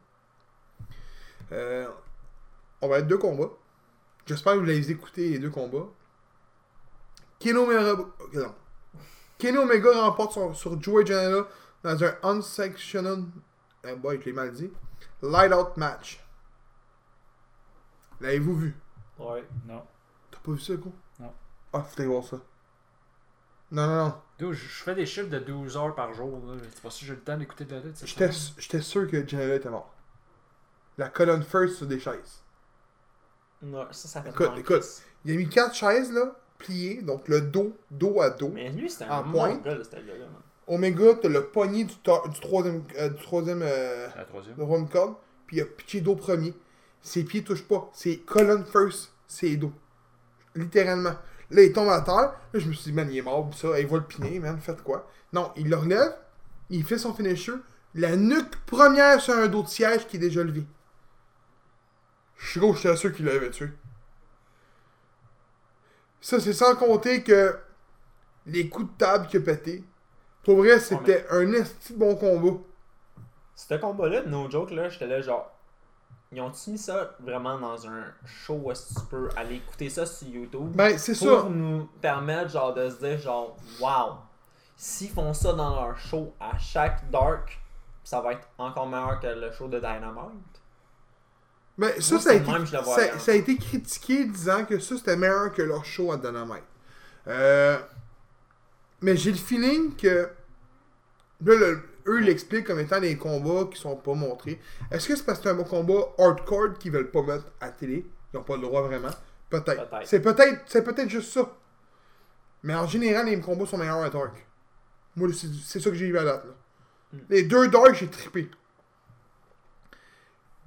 [1.52, 1.88] Euh,
[2.82, 3.52] on va être deux combats.
[4.26, 5.88] J'espère que vous avez écouté les deux combats.
[7.40, 7.96] Kenny Omega,
[8.34, 8.56] non.
[9.38, 11.48] Kenny Omega remporte sur, sur Joey Janela
[11.84, 13.30] dans un unsanctioned,
[13.84, 14.72] eh boy, je l'ai mal dit,
[15.22, 16.24] light out match.
[18.22, 18.78] L'avez-vous vu?
[19.18, 19.46] Ouais.
[19.66, 19.84] Non.
[20.30, 20.94] T'as pas vu ça, gros?
[21.20, 21.34] Non.
[21.74, 22.40] Ah, faut aller voir ça.
[23.72, 24.14] Non, non, non.
[24.40, 26.40] Dude, je fais des chiffres de 12 heures par jour.
[26.48, 26.54] là.
[26.74, 27.98] C'est pas si j'ai le temps d'écouter de la lutte.
[27.98, 28.52] c'est J'étais ça?
[28.58, 29.94] j'étais sûr que Janela était mort.
[30.98, 32.42] la colonne first sur des chaises.
[33.62, 34.84] Non, ça, ça fait Écoute, mal, écoute.
[35.26, 38.50] Il a mis quatre chaises, là, pliées, donc le dos, dos à dos.
[38.50, 39.64] Mais lui, c'était un pointe.
[39.66, 40.42] mongol, ce gars-là, man.
[40.68, 44.56] Omega, t'as le poignet du, du troisième, euh, du troisième, euh, La troisième.
[44.58, 45.16] le troisième corde,
[45.48, 46.54] puis il a pitché dos premier.
[47.02, 47.90] Ses pieds touchent pas.
[47.94, 49.74] C'est colonne first, c'est dos.
[50.56, 51.14] Littéralement.
[51.52, 52.34] Là, il tombe à terre.
[52.54, 53.80] Là, je me suis dit, man, il est mort, ça.
[53.80, 54.60] Il va le piner, man.
[54.60, 55.10] Faites quoi?
[55.34, 56.16] Non, il le relève.
[56.70, 57.54] Il fait son finisher.
[57.96, 60.66] La nuque première sur un dos de siège qui est déjà levé.
[62.38, 63.70] Je suis gros, j'étais sûr qu'il l'avait tué.
[66.22, 67.58] Ça, c'est sans compter que
[68.46, 69.84] les coups de table qu'il a pété.
[70.44, 72.60] Pour vrai, c'était un esti bon combat.
[73.56, 75.52] Ce combat-là, no joke, là, j'étais là, genre.
[76.32, 79.90] Ils ont-tu mis ça vraiment dans un show où est-ce que tu peux aller écouter
[79.90, 80.72] ça sur YouTube?
[80.76, 81.50] Ben, c'est pour ça.
[81.50, 84.18] nous permettre, genre, de se dire, genre, wow,
[84.78, 87.60] s'ils font ça dans leur show à chaque Dark,
[88.04, 90.62] ça va être encore meilleur que le show de Dynamite.
[91.78, 94.98] Mais ça, Moi, ça a, été, même, ça, ça a été critiqué disant que ça,
[94.98, 96.64] c'était meilleur que leur show à Dynamite.
[97.28, 97.80] Euh,
[99.02, 100.30] mais j'ai le feeling que.
[101.42, 104.60] Là, le- eux l'expliquent comme étant des combats qui sont pas montrés.
[104.92, 108.06] Est-ce que c'est parce que c'est un combat hardcore qu'ils veulent pas mettre à télé?
[108.34, 109.10] Ils ont pas le droit vraiment
[109.50, 109.90] Peut-être.
[110.06, 111.58] C'est peut-être c'est peut-être juste ça.
[112.64, 114.46] Mais en général, les combats sont meilleurs à Dark.
[115.16, 116.46] Moi, c'est ça que j'ai eu à date.
[116.46, 116.54] Là.
[117.14, 117.18] Mm.
[117.30, 118.50] Les deux Dark, j'ai trippé.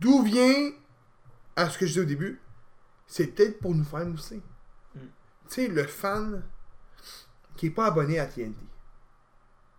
[0.01, 0.73] D'où vient,
[1.55, 2.41] à ce que je dis au début,
[3.07, 4.43] c'est peut-être pour nous faire mousser.
[4.95, 4.99] Mm.
[4.99, 5.07] Tu
[5.49, 6.43] sais, le fan
[7.57, 8.57] qui est pas abonné à TNT.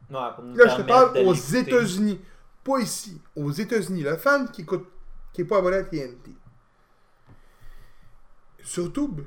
[0.09, 1.33] Ouais, pour nous Là, je te parle aux.
[1.33, 2.21] États-Unis.
[2.63, 3.21] Pas ici.
[3.35, 4.03] Aux États-Unis.
[4.03, 4.87] Le fan qui écoute,
[5.33, 6.31] qui est pas abonné à TNT.
[8.63, 9.21] Sur YouTube,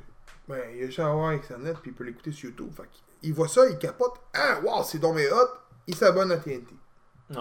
[0.49, 2.71] ben, il a juste à avoir Internet puis il peut l'écouter sur YouTube.
[2.75, 2.89] Fait
[3.23, 4.15] il voit ça, il capote.
[4.35, 5.59] Ah, wow, c'est donc hot.
[5.87, 6.75] Il s'abonne à TNT.
[7.31, 7.37] Ouais.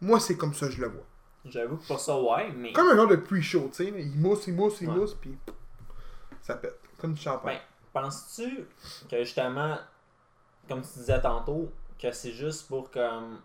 [0.00, 1.04] Moi, c'est comme ça que je le vois.
[1.44, 2.72] J'avoue que pour ça, ouais, mais.
[2.72, 3.94] Comme un genre de pre-show, tu sais.
[3.96, 4.94] Il mousse, il mousse, il Ouais.
[4.96, 5.36] mousse, puis
[6.42, 6.80] ça pète.
[6.98, 7.60] Comme du champagne.
[7.94, 8.66] Ben, penses-tu
[9.08, 9.78] que justement,
[10.68, 13.38] comme tu disais tantôt, que c'est juste pour comme.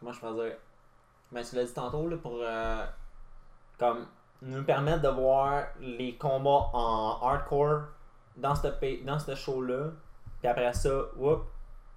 [0.00, 0.56] Comment je peux dire
[1.30, 2.38] Ben, tu l'as dit tantôt, là, pour.
[2.40, 2.84] euh,
[3.78, 4.06] comme.
[4.44, 7.82] Nous permettre de voir les combats en hardcore
[8.36, 9.92] dans ce, dans show-là.
[10.40, 11.44] Puis après ça, whoop,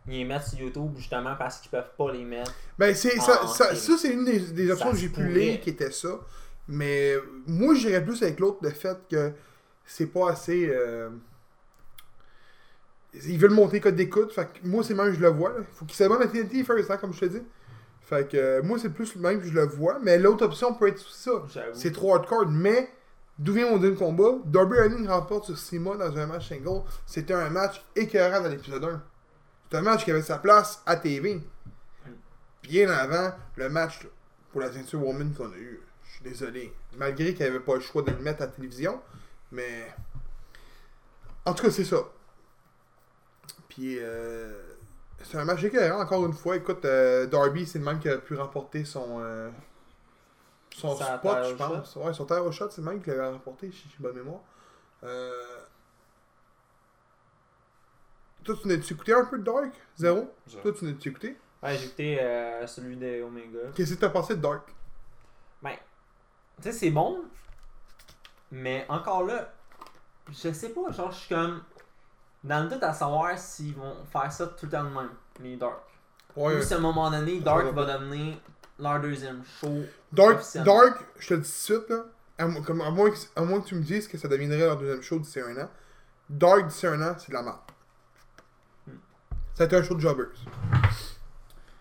[0.06, 2.54] ils les mettent sur YouTube justement parce qu'ils peuvent pas les mettre.
[2.78, 5.60] Ben, c'est, ça, ça, c'est- ça, c'est une des, des options que j'ai pu lire
[5.62, 6.10] qui était ça.
[6.68, 7.16] Mais
[7.48, 9.34] moi, j'irais plus avec l'autre, le fait que
[9.84, 10.70] c'est pas assez.
[10.70, 11.10] euh,
[13.28, 14.32] Ils veulent monter code d'écoute.
[14.32, 15.50] Fait que moi, c'est même je le vois.
[15.50, 15.60] Là.
[15.74, 17.42] Faut qu'ils s'abonnent à TNT first, hein, comme je te dis.
[18.02, 20.00] Fait que euh, moi, c'est plus le même que je le vois.
[20.02, 21.32] Mais l'autre option peut être ça.
[21.74, 22.48] C'est trop hardcore.
[22.48, 22.90] Mais
[23.40, 24.38] d'où vient mon deuxième combat?
[24.46, 26.84] Darby Allin remporte sur Sima dans un match single.
[27.06, 29.04] C'était un match écœurant dans l'épisode 1.
[29.70, 31.42] C'est un match qui avait sa place à TV.
[32.62, 34.08] Bien avant le match
[34.52, 35.82] pour la ceinture Woman qu'on a eu.
[36.04, 36.74] Je suis désolé.
[36.98, 39.02] Malgré qu'il n'y avait pas le choix de le mettre à la télévision.
[39.52, 39.88] Mais.
[41.44, 41.98] En tout cas, c'est ça.
[43.76, 43.98] Puis.
[44.00, 44.54] Euh...
[45.24, 46.58] C'est un match écœurant, encore une fois.
[46.58, 49.20] Écoute, euh, Darby, c'est le même qui a pu remporter son.
[49.22, 49.50] euh,
[50.76, 51.96] Son spot, je pense.
[51.96, 54.42] Ouais, son terre au shot, c'est le même qui l'avait remporté, si j'ai bonne mémoire.
[55.04, 55.62] Euh...
[58.44, 59.74] Toi, tu n'as-tu écouté un peu de Dark?
[59.96, 60.32] Zéro.
[60.62, 61.38] Toi, tu n'as-tu écouté?
[61.64, 63.72] Ouais, j'ai écouté euh, celui de Omega.
[63.74, 64.68] Qu'est-ce que t'as pensé de Dark?
[65.64, 65.78] Ben,
[66.58, 67.24] tu sais, c'est bon,
[68.52, 69.52] mais encore là,
[70.30, 71.64] je sais pas, genre, je suis comme
[72.46, 75.10] dans le doute à savoir s'ils vont faire ça tout le temps de même,
[75.42, 75.82] les Dark.
[76.36, 76.58] Ouais.
[76.58, 78.38] Ou si à un moment donné, Dark va va devenir
[78.80, 79.84] leur deuxième show.
[80.12, 80.40] Dark.
[80.64, 82.06] Dark, je te le dis tout de suite, là.
[82.38, 84.78] À, comme, à, moins que, à moins que tu me dises que ça deviendrait leur
[84.78, 85.70] deuxième show d'ici un an.
[86.30, 87.58] Dark d'ici un an, c'est de la merde.
[88.88, 88.92] Hmm.
[89.54, 90.28] Ça a été un show de jobbers.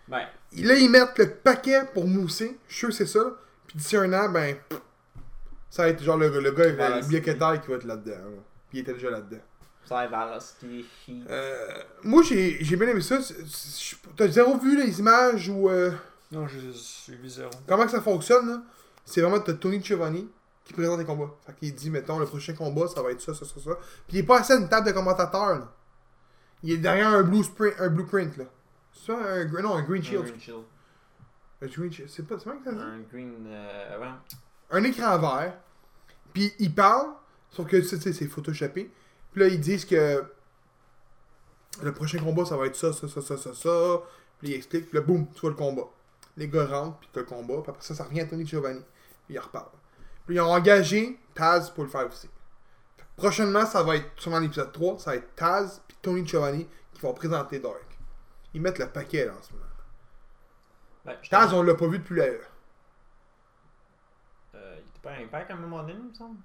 [0.08, 2.58] Ben, Là, ils mettent le paquet pour mousser.
[2.68, 3.24] Je suis sûr que c'est ça.
[3.24, 3.30] là.
[3.66, 4.56] Puis d'ici un an, ben.
[5.70, 8.12] Ça va être genre le, le gars, Voilà, le c'est- biocataire qui va être là-dedans.
[8.12, 8.42] là.
[8.68, 9.40] Puis il était déjà là-dedans.
[9.86, 10.08] Ça.
[11.30, 11.68] Euh,
[12.02, 13.18] moi, j'ai j'ai bien aimé ça.
[14.16, 15.68] T'as zéro vu les images ou.
[15.68, 15.92] euh,
[16.32, 17.50] Non, j'ai vu zéro.
[17.66, 18.62] comment que ça fonctionne, là?
[19.04, 20.28] C'est vraiment t'as Tony Giovanni
[20.64, 21.30] qui présente les combats.
[21.46, 23.70] Fait qu'il dit, mettons, le prochain combat, ça va être ça, ça, ça, ça.
[24.08, 25.72] Puis il est pas assis à une table de commentateur, là.
[26.62, 28.44] Il est derrière un, blueprint, un blueprint, là.
[28.92, 30.24] C'est ça, un, non, un green Un shield.
[30.24, 30.62] Green Shield.
[31.60, 32.08] Un green shield.
[32.10, 32.80] C'est pas, c'est vrai que ça dit?
[32.80, 33.34] Un Green.
[33.46, 34.08] Euh, ouais.
[34.70, 35.54] un écran vert,
[36.32, 37.12] puis ils parlent,
[37.50, 38.90] sauf que tu sais, c'est photoshopé.
[39.34, 40.24] Puis là, ils disent que
[41.82, 44.00] le prochain combat, ça va être ça, ça, ça, ça, ça, ça.
[44.38, 45.88] Puis ils expliquent, puis là, boum, tu vois le combat.
[46.36, 48.46] Les gars rentrent, puis tu as le combat, puis après ça, ça revient à Tony
[48.46, 48.82] Giovanni.
[49.26, 49.66] Puis ils reparlent.
[50.24, 52.30] Puis ils ont engagé Taz pour le faire aussi.
[53.16, 57.00] Prochainement, ça va être, sûrement l'épisode 3, ça va être Taz, puis Tony Giovanni qui
[57.00, 57.98] vont présenter Dark.
[58.54, 59.64] Ils mettent le paquet là en ce moment.
[61.04, 62.26] Ben, Taz, on l'a pas vu depuis la.
[62.26, 62.38] Euh,
[64.54, 66.38] il était Pas Impact à un moment donné, il me semble.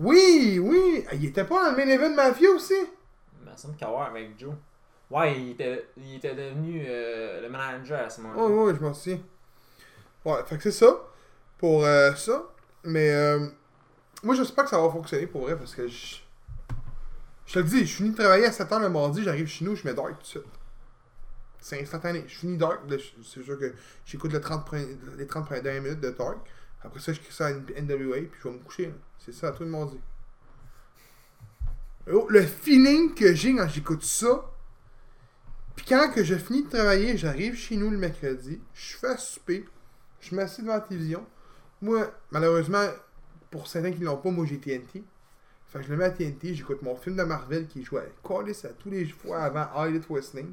[0.00, 1.04] Oui, oui.
[1.12, 2.74] Il était pas dans le main event Mafia aussi?
[3.40, 4.54] Il me semble qu'avoir avec Joe.
[5.10, 8.42] Ouais, il était, il était devenu euh, le manager à ce moment-là.
[8.42, 9.20] Oh, ouais, je m'en souviens.
[10.24, 10.96] Ouais, fait que c'est ça.
[11.58, 12.42] Pour euh, ça.
[12.82, 13.46] Mais euh,
[14.22, 16.16] moi, j'espère que ça va fonctionner pour vrai parce que je.
[17.46, 19.76] Je te le dis, je finis de travailler à 7h le mardi, j'arrive chez nous,
[19.76, 20.42] je mets Dark tout de suite.
[21.60, 22.24] C'est instantané.
[22.26, 22.80] Je finis Dark,
[23.22, 23.74] c'est sûr que
[24.06, 26.38] j'écoute le 30 pre- les 30 premières minutes de Dark.
[26.84, 28.92] Après ça, je crie ça à NWA, puis je vais me coucher.
[29.18, 30.00] C'est ça, tout le monde dit.
[32.06, 34.44] Le feeling que j'ai quand j'écoute ça,
[35.74, 39.64] puis quand que je finis de travailler, j'arrive chez nous le mercredi, je fais souper,
[40.20, 41.26] je m'assieds devant la télévision.
[41.80, 42.86] Moi, malheureusement,
[43.50, 45.02] pour certains qui l'ont pas, moi j'ai TNT.
[45.66, 48.28] Fait que je le mets à TNT, j'écoute mon film de Marvel qui jouait à
[48.28, 50.52] Callis à tous les fois avant All Elite Wrestling.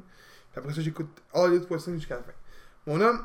[0.50, 2.32] Puis après ça, j'écoute All Elite Wrestling jusqu'à la fin.
[2.86, 3.24] Mon homme,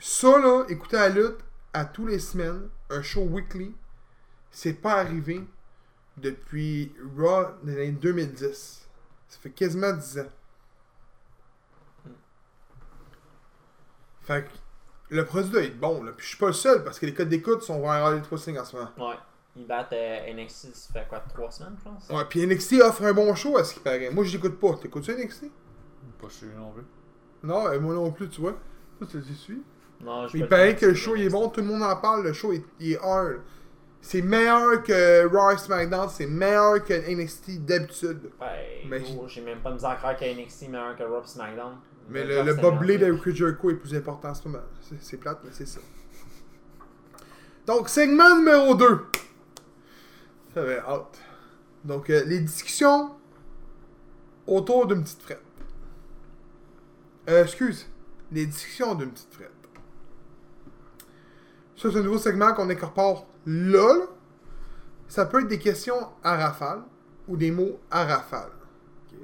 [0.00, 1.38] ça là, écouter la lutte
[1.72, 3.74] à tous les semaines, un show weekly,
[4.50, 5.46] c'est pas arrivé
[6.16, 8.88] depuis Raw de l'année 2010.
[9.28, 10.28] Ça fait quasiment 10 ans.
[14.22, 14.48] Fait que
[15.14, 16.12] le produit doit être bon, là.
[16.12, 18.58] Puis je suis pas le seul parce que les codes d'écoute sont vers Elite Wrestling
[18.58, 18.90] en ce moment.
[18.98, 19.16] Ouais.
[19.56, 22.08] Ils battent euh, NXT, ça fait quoi, 3 semaines, je pense?
[22.08, 24.10] Ouais, puis NXT offre un bon show à ce qui paraît.
[24.10, 24.74] Moi, je l'écoute pas.
[24.76, 25.46] T'écoutes ça NXT
[26.20, 26.84] Pas sûr non plus.
[27.42, 28.56] Non, euh, moi non plus, tu vois.
[28.98, 29.62] Toi, tu le suis.
[30.02, 31.96] Non, je Mais il paraît que le show il est bon, tout le monde en
[31.96, 33.40] parle, le show est, il est hard.
[34.02, 38.30] C'est meilleur que Raw SmackDown, c'est meilleur que NXT d'habitude.
[38.40, 41.22] Ouais, Mais- j'ai même pas de misère à croire que NXT est meilleur que Raw
[41.24, 41.74] SmackDown.
[42.08, 43.12] Mais le, le boblé de.
[43.12, 44.64] Chris Jericho est plus important en ce moment.
[44.80, 45.80] C'est- C'est plate, mais c'est ça.
[47.66, 49.00] Donc, segment numéro 2.
[50.54, 51.18] J'avais hâte.
[51.84, 53.10] Donc, euh, les discussions
[54.46, 55.42] autour d'une petite frette.
[57.28, 57.86] Euh, excuse.
[58.32, 59.50] Les discussions d'une petite frette.
[61.80, 64.04] Ça, c'est un nouveau segment qu'on incorpore là, là.
[65.08, 66.82] Ça peut être des questions à rafale
[67.26, 68.50] ou des mots à rafale.
[69.10, 69.18] Ok.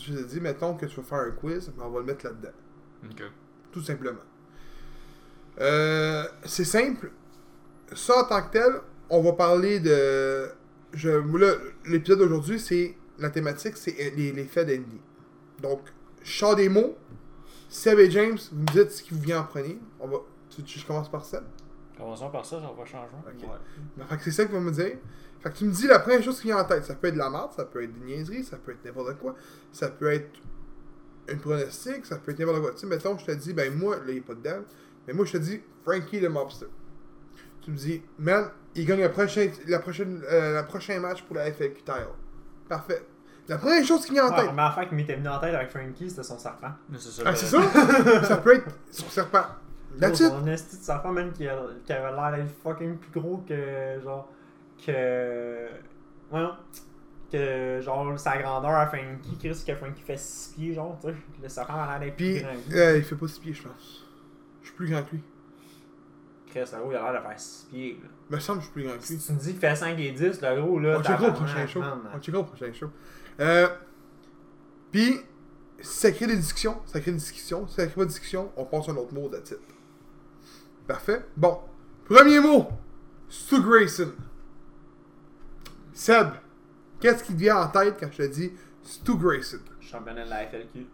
[0.00, 2.24] Je te dis, mettons que tu veux faire un quiz, ben, on va le mettre
[2.26, 2.50] là-dedans.
[3.70, 4.18] Tout simplement.
[5.60, 7.12] Euh, c'est simple.
[7.94, 8.72] Ça, en tant que tel,
[9.08, 10.48] on va parler de.
[10.92, 11.10] Je,
[11.86, 12.96] l'épisode d'aujourd'hui, c'est.
[13.20, 15.00] La thématique, c'est les, les faits d'Andy.
[15.62, 15.80] Donc,
[16.22, 16.96] je sors des mots.
[17.68, 19.78] Seb et James, vous me dites ce qui vous vient en premier.
[20.00, 20.18] On va.
[20.50, 21.42] Tu, tu- je commence par Seb?
[21.98, 23.14] Commençons par ça, ça va changer.
[23.26, 23.42] Ok.
[23.42, 23.56] Ouais.
[23.96, 24.96] Ben, fait que c'est ça que tu vas me dire.
[25.40, 26.84] Fait que tu me dis la première chose qui vient en tête.
[26.84, 29.18] Ça peut être de la merde, ça peut être des niaiseries, ça peut être n'importe
[29.18, 29.34] quoi.
[29.72, 30.30] Ça peut être
[31.28, 32.70] une pronostic, ça peut être n'importe quoi.
[32.72, 34.64] Tu sais, mettons, je te dis, ben moi, là, il n'y a pas de dalle.
[35.06, 36.66] Mais moi, je te dis, Frankie le Mobster.
[37.62, 41.36] Tu me dis, man, il gagne le prochain, la prochaine, euh, le prochain match pour
[41.36, 42.08] la FLQ title.
[42.68, 43.04] Parfait.
[43.48, 44.44] La première chose qui vient en Ouais, tête.
[44.46, 46.72] la première fois qu'il m'était venu en tête avec Frankie, c'était son serpent.
[46.90, 47.22] Mais c'est ça.
[47.26, 48.24] Ah, c'est ça?
[48.24, 49.44] ça peut être son serpent.
[50.00, 50.28] That's it.
[50.30, 54.00] Son esti de serpent, même, qui, a- qui avait l'air d'être fucking plus gros que.
[54.02, 54.28] Genre.
[54.84, 55.66] Que.
[56.32, 56.46] Ouais.
[57.32, 57.80] Que.
[57.80, 61.14] Genre, sa grandeur à Frankie, Chris, que Frankie fait 6 pieds, genre, tu sais.
[61.42, 62.78] Le serpent a l'air d'être plus grand que lui.
[62.78, 64.04] euh, il fait pas six pieds, je pense.
[64.62, 65.22] Je suis plus grand que lui.
[66.50, 68.08] Chris, le gros, il a l'air de faire 6 pieds, là.
[68.36, 69.06] Me semble que je suis plus grand que lui.
[69.06, 70.96] Si tu me dis qu'il fait 5 et 10, le gros, là.
[70.98, 71.82] On checkera au prochain show.
[72.14, 72.90] On checkera au prochain show.
[73.40, 73.68] Euh,
[74.92, 75.20] Puis,
[75.80, 77.66] ça crée des discussions, ça crée des discussions.
[77.68, 79.60] Si ça crée pas de discussion, on passe à un autre mot de titre.
[80.88, 81.24] Parfait.
[81.36, 81.60] Bon.
[82.06, 82.66] Premier mot.
[83.28, 84.10] Stu Grayson.
[85.92, 86.28] Seb,
[87.00, 89.58] qu'est-ce qui te vient en tête quand je te dis Stu Grayson?
[89.80, 90.86] Championnat de la FLQ.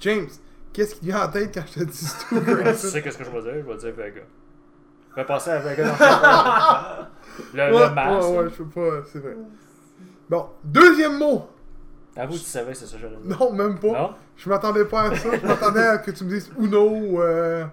[0.00, 0.28] James,
[0.72, 2.88] qu'est-ce qui te vient en tête quand je te dis Stu Tu Grayson?
[2.88, 3.52] sais qu'est-ce que je vais dire?
[3.54, 4.20] Je vais dire Vega.
[5.10, 5.96] Je vais passer à Vega dans
[7.54, 8.28] le, le, ouais, le masque.
[8.28, 9.36] ouais, ouais, je peux pas, c'est vrai.
[10.28, 11.48] Bon, deuxième mot.
[12.16, 13.38] Avoue, tu savais, c'est ça que dire.
[13.38, 13.88] Non, même pas.
[13.88, 14.14] Non?
[14.36, 15.36] Je m'attendais pas à ça.
[15.38, 17.64] Je m'attendais à que tu me dises Uno ou euh,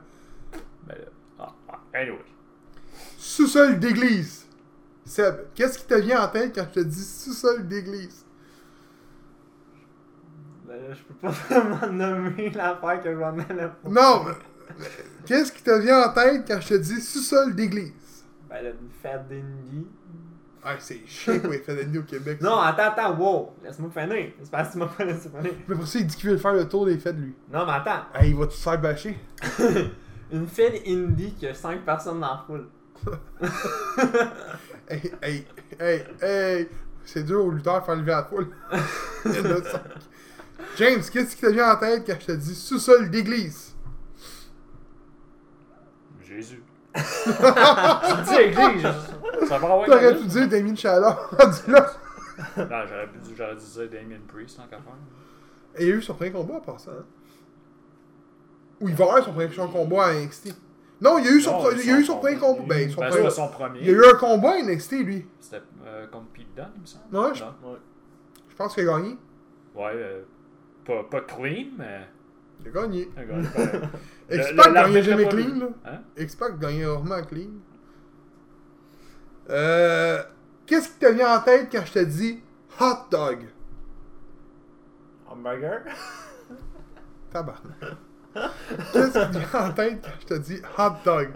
[0.85, 1.05] Ben là.
[1.39, 2.19] Ah, ah, anyway.
[3.17, 4.45] sous-sol d'église.
[5.05, 8.25] Seb, qu'est-ce qui te vient en tête quand je te dis sous-sol d'église?
[10.67, 13.75] Ben là, je peux pas vraiment nommer l'affaire que j'en ai là.
[13.87, 14.25] Non,
[15.25, 18.25] qu'est-ce qui te vient en tête quand je te dis sous-sol d'église?
[18.49, 19.87] Ben là, une fête d'Indy.
[20.65, 22.37] Ah, c'est chiant qu'on ait fait d'année au Québec.
[22.41, 22.47] ça.
[22.47, 23.53] Non, attends, attends, wow!
[23.63, 24.31] Laisse-moi finir.
[24.41, 25.53] C'est parce que tu m'as pas laissé finir.
[25.67, 27.35] Mais pour ça, il dit qu'il veut faire le tour des fêtes, lui.
[27.51, 28.05] Non, mais attends.
[28.13, 29.17] Ah, il va tout faire bâcher?
[30.31, 32.67] Une fête indie qui a 5 personnes dans la foule.
[34.89, 35.45] Hey, hey,
[35.79, 36.69] hey, hey.
[37.05, 38.49] C'est dur aux lutteurs de faire lever la foule.
[39.25, 39.81] Il y en a cinq.
[40.77, 43.73] James, qu'est-ce qui te vient en tête quand je te dis sous-sol d'église?
[46.21, 46.63] Jésus.
[46.93, 48.87] tu me dis église.
[49.47, 50.73] Ça va avoir T'aurais pu dire Damien.
[52.57, 54.93] Non, j'aurais dû, j'aurais dû dire Damien Priest en qu'à faire.
[55.77, 56.91] Et il y a eu son premier combat en passant.
[56.91, 57.05] Hein?
[58.81, 60.53] Ou il va avoir son premier combat à NXT.
[61.01, 62.63] Non, il y a eu son, Non, pro- il y a eu son premier combat.
[62.75, 63.79] Ben, son Ben, premier- c'était son premier.
[63.81, 65.27] Il y a eu un combat à NXT, lui.
[65.39, 67.15] C'était euh, contre Pete Dunne, il me semble.
[67.15, 67.77] Ouais, je- Non?
[68.49, 69.17] Je pense qu'il a gagné.
[69.75, 70.21] Ouais, euh,
[70.85, 72.07] pas, pas clean, mais.
[72.61, 73.09] Il a gagné.
[73.17, 75.67] Le- X-Pac le- gagnait jamais clean, là.
[75.85, 75.99] Hein?
[76.17, 77.49] X-Pac gagnait rarement clean.
[79.49, 80.23] Euh.
[80.65, 82.41] Qu'est-ce qui te vient en tête quand je te dis
[82.79, 83.39] hot dog?
[85.27, 85.81] Hamburger?
[87.31, 87.97] Tabarnak.
[88.93, 91.29] Qu'est-ce qui te vient en tête quand je te dis hot dog?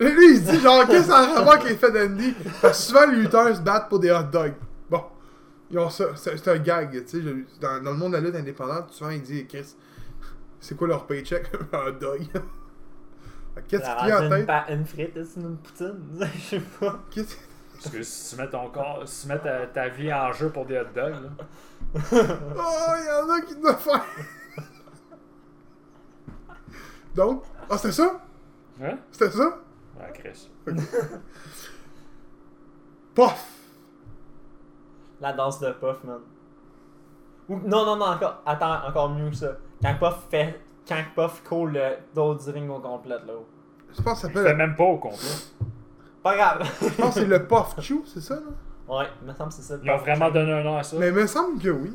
[0.00, 2.34] Et lui, il se dit genre, qu'est-ce que ça a à voir faits d'Andy?
[2.62, 4.54] Parce que souvent, les lutteurs se battent pour des hot dogs.
[4.88, 5.02] Bon,
[5.70, 6.14] ils ont ça.
[6.14, 7.34] C'est un gag, tu sais.
[7.60, 9.74] Dans, dans le monde de la lutte indépendante, souvent, il dit, Chris,
[10.60, 11.50] c'est quoi leur paycheck?
[11.72, 12.20] un hot dog?
[13.66, 14.46] Qu'est-ce qui vient en une, tête?
[14.46, 15.98] pa- une frite, c'est une poutine?
[16.34, 16.98] Je sais pas.
[17.10, 17.36] Qu'est-ce
[17.74, 20.50] Parce que si tu mets ton corps, si tu mets ta, ta vie en jeu
[20.50, 21.30] pour des hot dogs, là.
[22.12, 24.04] Oh, il y en a qui doivent faire.
[27.14, 28.20] Donc, ah, c'était ça?
[28.82, 28.98] Hein?
[29.10, 29.58] C'était ça?
[29.98, 30.48] Ouais, Chris.
[33.14, 33.46] Pof!
[35.20, 36.20] La danse de Puff, man.
[37.48, 39.56] Ou, non, non, non, encore, attends, encore mieux que ça.
[39.82, 40.60] Quand Puff fait.
[40.88, 43.34] Quand Puff coule le dos du ring au complet, là.
[43.96, 44.56] Je pense que ça s'appelle.
[44.56, 45.18] même pas au complet.
[46.22, 46.70] Pas grave.
[46.80, 48.96] Je pense que c'est le Puff Chew, c'est ça, là?
[48.98, 49.76] ouais, il me semble que c'est ça.
[49.76, 50.06] le Ils ont Puff.
[50.06, 50.96] vraiment donné un nom à ça.
[50.98, 51.92] Mais il me semble que oui.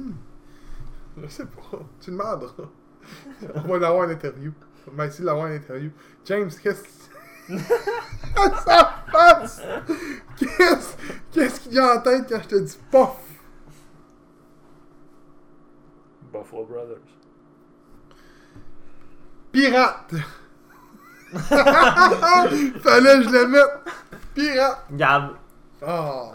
[1.22, 1.80] Je sais pas.
[2.00, 2.54] Tu demanderas.
[3.56, 4.52] On va l'avoir en interview.
[4.92, 5.92] On va essayer de l'avoir en interview.
[6.26, 6.90] James, qu'est-ce que.
[8.66, 9.62] Ça passe!
[10.38, 10.96] Qu'est-ce
[11.32, 13.18] qu'est-ce qui vient en tête quand je te dis pof?
[16.32, 17.02] Buffalo Brothers.
[19.54, 20.16] Pirate!
[21.34, 23.94] Fallait que je le mette!
[24.34, 24.86] Pirate!
[24.92, 25.36] Regarde.
[25.88, 26.32] Oh!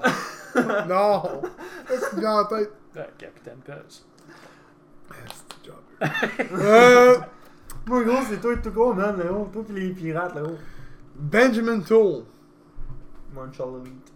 [0.89, 1.43] Non!
[1.87, 2.73] Qu'est-ce qui vient en tête?
[2.97, 3.75] Ah, Capitaine Pez.
[5.11, 5.77] C'est job.
[6.59, 7.19] Euh,
[7.87, 9.49] Moi, gros, c'est toi tout gros, man, là haut.
[9.53, 10.59] Toi pis les pirates, là haut.
[11.15, 12.25] Benjamin Toll.
[13.35, 14.13] Montreal Elite.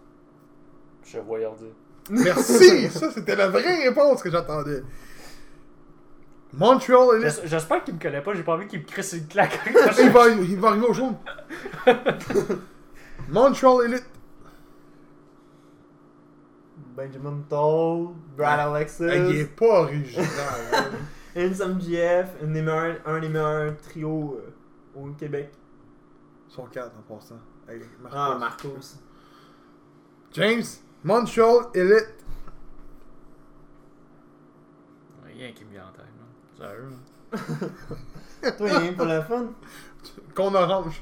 [1.05, 1.73] Je vais dire.
[2.09, 2.89] Merci!
[2.89, 4.83] Ça, c'était la vraie réponse que j'attendais.
[6.53, 7.41] Montreal Elite.
[7.41, 9.59] J'es- J'espère qu'il me connaît pas, j'ai pas envie qu'il me crisse une claque.
[9.99, 11.15] Il va, il va arriver au jaune.
[13.29, 14.05] Montreal Elite.
[16.95, 20.27] Benjamin Toll, Brad Alexis, il est pas original.
[20.73, 20.85] hein.
[21.35, 25.51] Insam GF, un des meilleurs, un trios euh, au Québec.
[26.47, 27.39] Ils sont quatre en passant.
[27.67, 28.15] Hey, Marcos.
[28.17, 28.97] Ah, Marcos.
[30.33, 30.61] James,
[31.03, 32.13] Montreal Elite.
[35.25, 36.05] Rien qui me vient en tête.
[36.57, 36.93] Sérieux.
[38.57, 39.45] Toi, il est pour le fun?
[40.35, 41.01] Qu'on orange.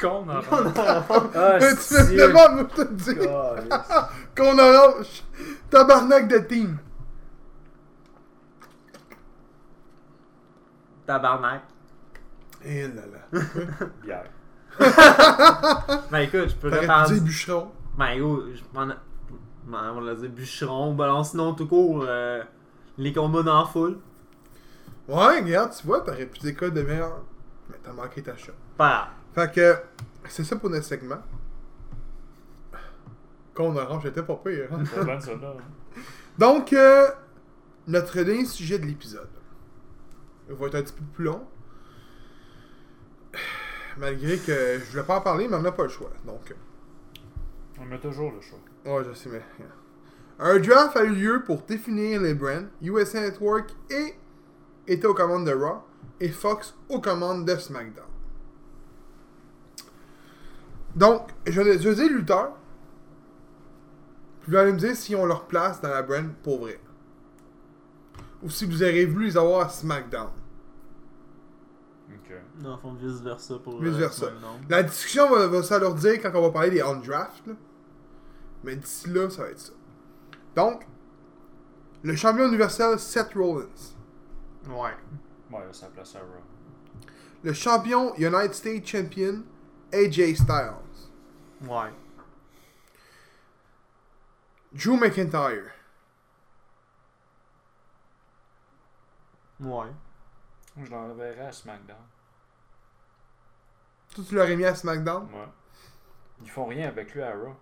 [0.00, 0.40] Con, non.
[0.50, 1.02] On a
[1.34, 3.16] Ah, tu me c'est- demandes, moi, je te dis.
[4.36, 5.22] Qu'on orange.
[5.70, 6.78] Tabarnak de team.
[11.06, 11.62] Tabarnak.
[12.64, 13.40] Eh là là.
[14.02, 14.24] Bière.
[16.10, 17.06] Ben écoute, je peux répondre.
[17.10, 17.70] dire bûcheron.
[17.96, 18.86] Ben yo, je m'en.
[19.66, 22.04] Ben, on l'a dit bûcheron, balance sinon tout court.
[22.06, 22.42] euh,
[22.98, 23.98] les combats dans la foule.
[25.08, 27.22] Ouais, regarde, tu vois, t'aurais pu dire quoi de meilleur.
[27.70, 28.52] Mais t'as manqué ta shot.
[28.76, 29.76] Pas Fait que,
[30.28, 31.22] c'est ça pour notre segment.
[33.54, 34.68] Qu'on orange, j'étais pas pire.
[34.72, 34.84] Hein?
[34.84, 35.18] Ça, là.
[36.38, 37.08] Donc, euh,
[37.86, 39.28] notre dernier sujet de l'épisode.
[40.48, 41.46] Il va être un petit peu plus long.
[43.96, 46.10] Malgré que je voulais pas en parler, mais on n'a pas le choix.
[46.24, 46.54] Donc,
[47.80, 48.58] On met toujours le choix.
[48.84, 49.42] ouais, je sais, mais.
[50.38, 52.66] Un draft a eu lieu pour définir les brands.
[52.80, 54.14] USA Network et
[54.88, 55.82] était aux commandes de Raw
[56.20, 58.06] et Fox aux commandes de SmackDown.
[60.96, 62.52] Donc, je vais, je vais dire lutteur.
[64.40, 66.80] Puis vous allez me dire si on leur place dans la brand pour vrai.
[68.42, 70.30] Ou si vous auriez voulu les avoir à SmackDown.
[72.10, 72.34] Ok.
[72.60, 73.80] Non, font vice versa pour.
[73.80, 74.26] Vice euh, versa.
[74.28, 74.60] SmackDown.
[74.68, 77.46] La discussion va, va ça leur dire quand on va parler des on-draft.
[77.46, 77.54] là.
[78.64, 79.72] Mais d'ici là, ça va être ça.
[80.56, 80.86] Donc,
[82.02, 83.97] le champion universel Seth Rollins.
[84.68, 84.94] Ouais.
[85.50, 86.42] Ouais, ça place à Raw.
[87.42, 89.42] Le champion United States Champion
[89.92, 90.74] AJ Styles.
[91.62, 91.92] Ouais.
[94.72, 95.70] Drew McIntyre.
[99.60, 99.86] Ouais.
[100.76, 101.96] Je l'enverrai à SmackDown.
[104.14, 105.24] Toi, tu l'aurais mis à SmackDown?
[105.32, 105.48] Ouais.
[106.42, 107.56] Ils font rien avec lui à Raw.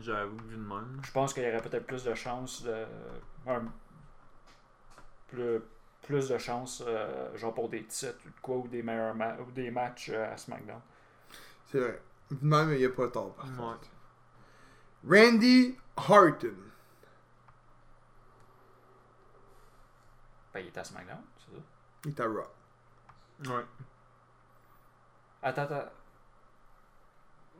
[0.00, 1.00] J'avoue, vu de même.
[1.04, 2.86] Je pense qu'il y aurait peut-être plus de chances de.
[3.46, 3.64] un-
[5.28, 5.60] plus,
[6.02, 9.36] plus de chances, euh, genre pour des titres ou de quoi, ou des meilleurs ma-
[9.38, 10.80] ou des matchs euh, à SmackDown.
[11.66, 12.02] C'est vrai.
[12.42, 13.56] Même, il n'y a pas tort, par Ouais.
[13.56, 13.88] contre.
[15.08, 16.54] Randy Orton.
[20.52, 21.62] Ben, il est à SmackDown, c'est ça?
[22.04, 22.46] Il est à Raw.
[23.46, 23.64] Ouais.
[25.42, 25.90] Attends, attends.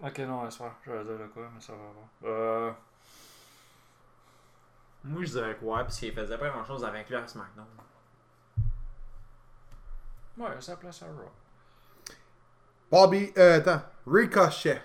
[0.03, 0.75] Ok, non, laisse faire.
[0.85, 1.79] Je vais dire de quoi, mais ça va
[2.23, 2.29] pas.
[2.29, 2.73] Euh.
[5.05, 7.67] Moi, je dirais que ouais, parce qu'il faisait pas grand chose avec lui à SmackDown.
[10.37, 11.31] Ouais, ça place à Raw.
[12.91, 14.83] Bobby, euh, attends, Ricochet.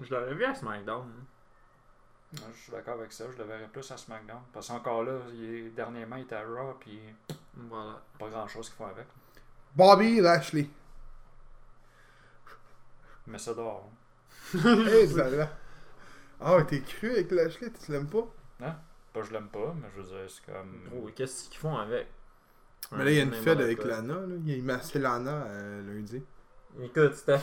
[0.00, 1.02] Je l'aurais vu à SmackDown.
[1.10, 2.36] hein.
[2.54, 4.42] Je suis d'accord avec ça, je le verrais plus à SmackDown.
[4.52, 7.00] Parce qu'encore là, il est, dernièrement, il était à Raw, puis
[7.54, 8.00] Voilà.
[8.18, 9.06] pas grand chose qu'ils font avec.
[9.74, 10.68] Bobby Lashley.
[13.26, 13.90] Mais ça dehors.
[14.54, 15.48] hey, ça là.
[16.40, 18.26] Ah, ouais, t'es cru avec Lashley, tu l'aimes pas?
[19.18, 20.80] Pas je l'aime pas, mais je veux dire, c'est comme.
[20.90, 22.06] Gros, qu'est-ce qu'ils font avec?
[22.92, 23.84] Mais là, il y a une fête avec.
[23.84, 24.34] Lana, là.
[24.46, 26.22] Il a massé Lana euh, lundi.
[26.82, 27.40] Écoute, cette,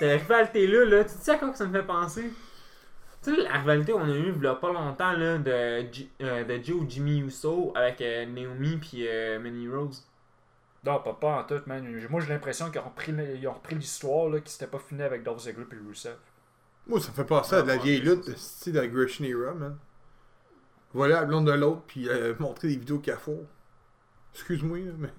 [0.00, 2.30] rivalité-là, là, tu sais à quoi que ça me fait penser?
[3.22, 6.10] Tu sais, la rivalité qu'on a eue il y a pas longtemps là, de, G-
[6.20, 10.06] euh, de Joe Jimmy Uso avec euh, Naomi puis euh, Manny Rose.
[10.84, 11.84] Non, pas, pas en tout, man.
[12.10, 15.02] Moi, j'ai l'impression qu'ils ont repris, ils ont repris l'histoire, là, qui s'était pas fini
[15.02, 16.16] avec Dolph Ziggler et Rusev.
[16.86, 19.26] Moi, ça me fait penser à de la vieille lutte c'est de style de Gresham
[19.26, 19.78] Era, man.
[20.92, 23.44] Voilà la blonde de l'autre, puis euh, montrer des vidéos faut.
[24.34, 25.12] Excuse-moi, mais.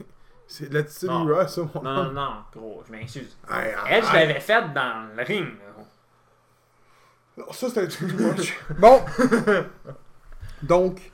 [0.48, 1.28] C'est de l'attitude Non.
[1.28, 3.36] Era, ça, mon Non, non, gros, je m'excuse.
[3.50, 5.58] Elle, je l'avais faite dans le ring.
[5.58, 5.84] là.
[7.36, 8.58] Non, ça, c'était un truc too much.
[8.78, 9.04] Bon.
[10.62, 11.10] Donc,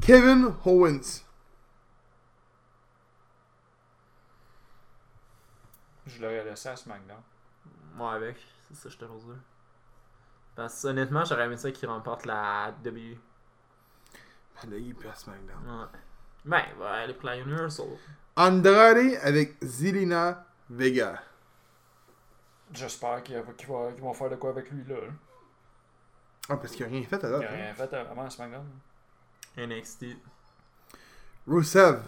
[0.00, 1.22] Kevin Owens.
[6.06, 7.20] Je l'aurais laissé à SmackDown.
[7.94, 8.36] Moi avec,
[8.68, 9.36] c'est ça que je te dire.
[10.54, 13.18] Parce que honnêtement, j'aurais aimé ça qu'il remporte la W.
[14.62, 15.56] Ben là, il est plus à SmackDown.
[15.66, 15.98] Ouais.
[16.44, 17.86] Ben, il va aller pour la Universal.
[18.36, 21.22] Andrade avec Zelina Vega.
[22.72, 24.96] J'espère qu'ils vont, faire de quoi avec lui, là.
[26.48, 27.42] Ah, parce qu'il a rien fait à Il date.
[27.42, 27.54] a hein.
[27.54, 28.66] rien fait avant à SmackDown.
[29.56, 30.06] NXT.
[31.46, 32.02] Rusev.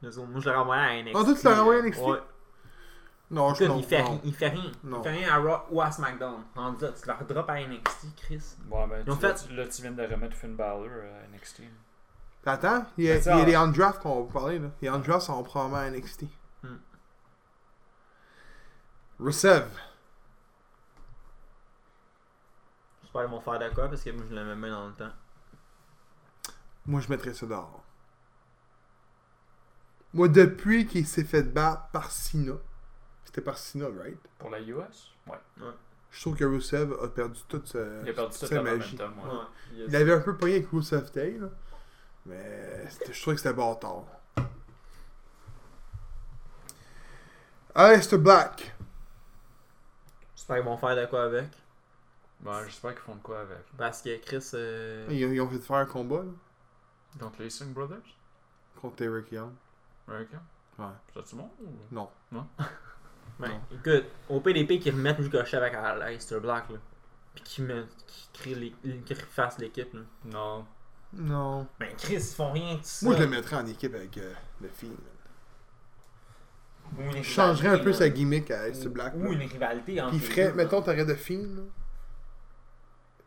[0.00, 0.10] Moi,
[0.40, 1.16] je l'aurais envoyé à NXT.
[1.16, 2.02] Ah, toi, tu l'aurais envoyé à NXT?
[2.02, 2.18] Ouais.
[3.30, 4.20] Non, je il, fait non.
[4.24, 4.72] il fait rien.
[4.84, 5.00] Non.
[5.00, 6.42] Il fait rien à Raw ou à SmackDown.
[6.56, 8.42] En tu leur drops à NXT, Chris.
[8.64, 11.62] Bon, ben, Ils ont tu, fait- là, tu- viens de remettre Finn Balor à NXT.
[12.46, 14.68] Attends, il y a, ça, il y a les on-draft qu'on va parler, là.
[14.80, 16.22] Les on-draft sont probablement à NXT.
[16.62, 16.76] Hmm.
[19.20, 19.68] Rusev.
[23.02, 25.12] J'espère qu'ils vont faire d'accord parce que moi, je l'aimais bien dans le temps.
[26.86, 27.82] Moi, je mettrais ça dehors.
[30.14, 32.54] Moi, depuis qu'il s'est fait battre par Cena,
[33.38, 34.18] c'était par Cena, right?
[34.38, 35.36] Pour la US Ouais.
[36.10, 38.96] Je trouve que Rusev a perdu toute sa, Il a perdu toute tout sa magie.
[38.96, 39.34] momentum, ouais.
[39.34, 39.84] Ouais.
[39.88, 41.48] Il avait un peu pogné avec Rusev Day, là.
[42.26, 44.04] Mais c'était- je trouvais que c'était bâtard.
[47.74, 48.74] Aleister Black.
[50.34, 51.48] J'espère qu'ils vont faire de quoi avec.
[52.40, 53.58] Ben, j'espère qu'ils font de quoi avec.
[53.76, 54.50] Parce que Chris.
[54.54, 56.30] euh, Ils, ont- ils ont fait faire un combat, là,
[57.20, 57.98] Donc, les Singh Brothers?
[58.80, 59.52] Contre Eric Young.
[60.08, 60.28] Ok.
[60.78, 60.86] Ouais.
[61.14, 61.68] C'est-tu bon ou...
[61.90, 62.08] Non.
[62.32, 62.46] Ben,
[63.38, 63.60] Non.
[63.72, 66.78] écoute, au PDP qui remettent Ricochet avec Aleister Black, là.
[67.34, 70.00] Puis qui, met, qui, crée les, qui refasse l'équipe, là.
[70.24, 70.66] Non.
[71.12, 71.66] Non.
[71.78, 73.06] Ben, Chris, ils font rien de ça.
[73.06, 74.96] Moi, je le mettrais en équipe avec euh, le film.
[77.16, 79.14] Je changerais un peu sa gimmick à Aleister Black.
[79.14, 79.30] Ou là.
[79.30, 81.62] une rivalité entre Puis ferait, mettons, t'aurais de film, là.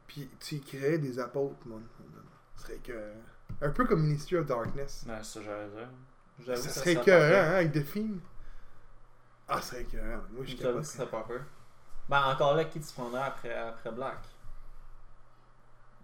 [0.08, 1.82] Puis tu y créerais des apôtres, man.
[2.58, 3.14] Ce serait que.
[3.62, 5.06] Un peu comme Ministry of Darkness.
[5.06, 8.18] C'est ça que Ça que serait pas hein, avec The Fiend.
[9.52, 10.22] Ah, ça serait écœurant.
[10.32, 10.56] Moi, je.
[10.58, 11.42] J'avoue que serait pas peur.
[12.08, 14.20] Ben, encore là, qui tu prendrais après, après Black?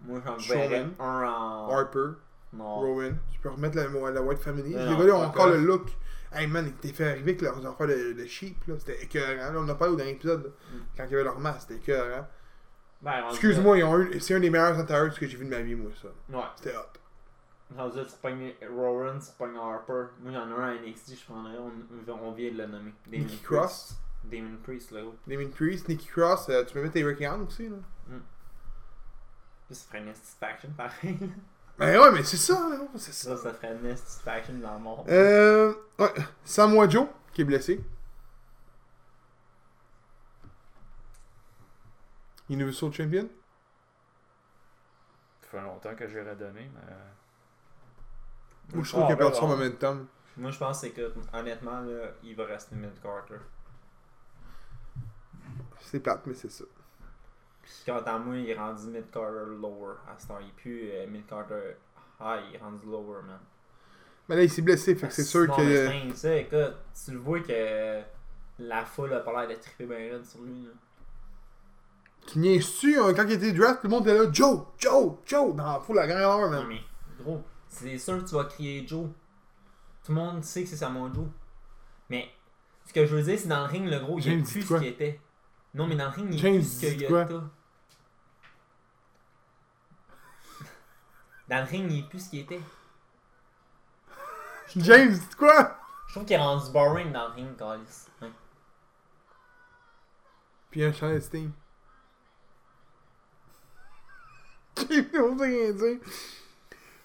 [0.02, 1.70] Moi, j'en verrais un en.
[1.70, 2.10] Harper,
[2.52, 2.80] Non.
[2.80, 3.16] Rowan.
[3.32, 4.70] Tu peux remettre la, la White Family.
[4.70, 5.88] Les gars, là, ont encore le look.
[6.30, 8.74] Hey man, ils t'étaient fait arriver avec leurs affaires de, de sheep, là.
[8.78, 9.50] C'était écœurant.
[9.50, 10.50] Là, on en a parlé au dernier épisode, là.
[10.50, 10.82] Mm.
[10.96, 12.28] Quand il y avait leur masque, c'était écœurant.
[13.00, 14.20] Ben, Excuse-moi, ils ont eu.
[14.20, 16.08] C'est un des meilleurs antérieurs que j'ai vu de ma vie, moi, ça.
[16.36, 16.44] Ouais.
[16.56, 16.98] C'était hot.
[17.76, 20.06] Rendu là, tu pognes Rowan, tu pognes Harper.
[20.20, 21.58] Moi, j'en ai un à NXT, je prendrais.
[21.58, 22.94] On, on vient de le nommer.
[23.06, 23.42] Damon Nicky.
[23.42, 23.94] Cross.
[24.24, 25.02] Damon Priest, là.
[25.26, 27.76] Damien Priest, Nicky Cross, euh, tu peux mettre Eric Young aussi, là.
[29.68, 31.18] Ça, ça ferait une Nesty Faction, pareil.
[31.78, 32.78] Ben ouais, mais c'est ça, là.
[32.96, 33.36] C'est ça.
[33.36, 35.08] Ça, ça ferait une Nesty Faction dans le monde.
[35.08, 35.74] Euh.
[35.98, 36.12] Ouais.
[36.44, 37.84] Samoa Joe, qui est blessé.
[42.48, 43.28] Universal Champion.
[45.42, 46.92] Ça fait longtemps que j'ai redonné, mais.
[48.74, 49.56] Moi, je trouve Ah, qu'il a ben perdu son non.
[49.56, 50.06] momentum.
[50.36, 53.36] Moi, je pense que, honnêtement, là, il va rester mid-Carter.
[55.80, 56.64] C'est plate, mais c'est ça.
[57.86, 59.94] Quant à moi, il est rendu mid-Carter lower.
[60.08, 61.76] À ce temps, il est plus euh, mid-Carter
[62.20, 63.38] high, il est rendu lower, man.
[64.28, 65.88] Mais là, il s'est blessé, fait que c'est sûr que.
[65.88, 68.00] rien que ça, écoute, tu le vois que
[68.58, 70.64] la foule a pas l'air de triper bien raide sur lui.
[70.64, 70.70] Là.
[72.26, 75.54] Tu niaises-tu, hein, quand il était draft, tout le monde était là, Joe, Joe, Joe,
[75.56, 76.66] dans la foule à grandeur, Non, man.
[76.68, 76.80] mais
[77.24, 79.08] gros, c'est sûr que tu vas crier Joe.
[80.04, 81.26] Tout le monde sait que c'est Samoa Joe.
[82.08, 82.28] Mais
[82.86, 84.62] ce que je veux dire, c'est dans le ring, le gros, il n'y a plus
[84.62, 85.20] ce qu'il était.
[85.74, 87.24] Non, mais dans le ring, il n'y a plus ce qu'il y a.
[91.48, 92.60] Dans le ring, il n'y a plus ce qu'il était.
[94.76, 95.78] James, c'est quoi?
[96.06, 98.06] Je trouve qu'il est rendu boring dans le ring, Calis.
[98.20, 98.30] Ouais.
[100.70, 101.50] Puis un de Sting.
[104.90, 105.98] J'ai rien dire.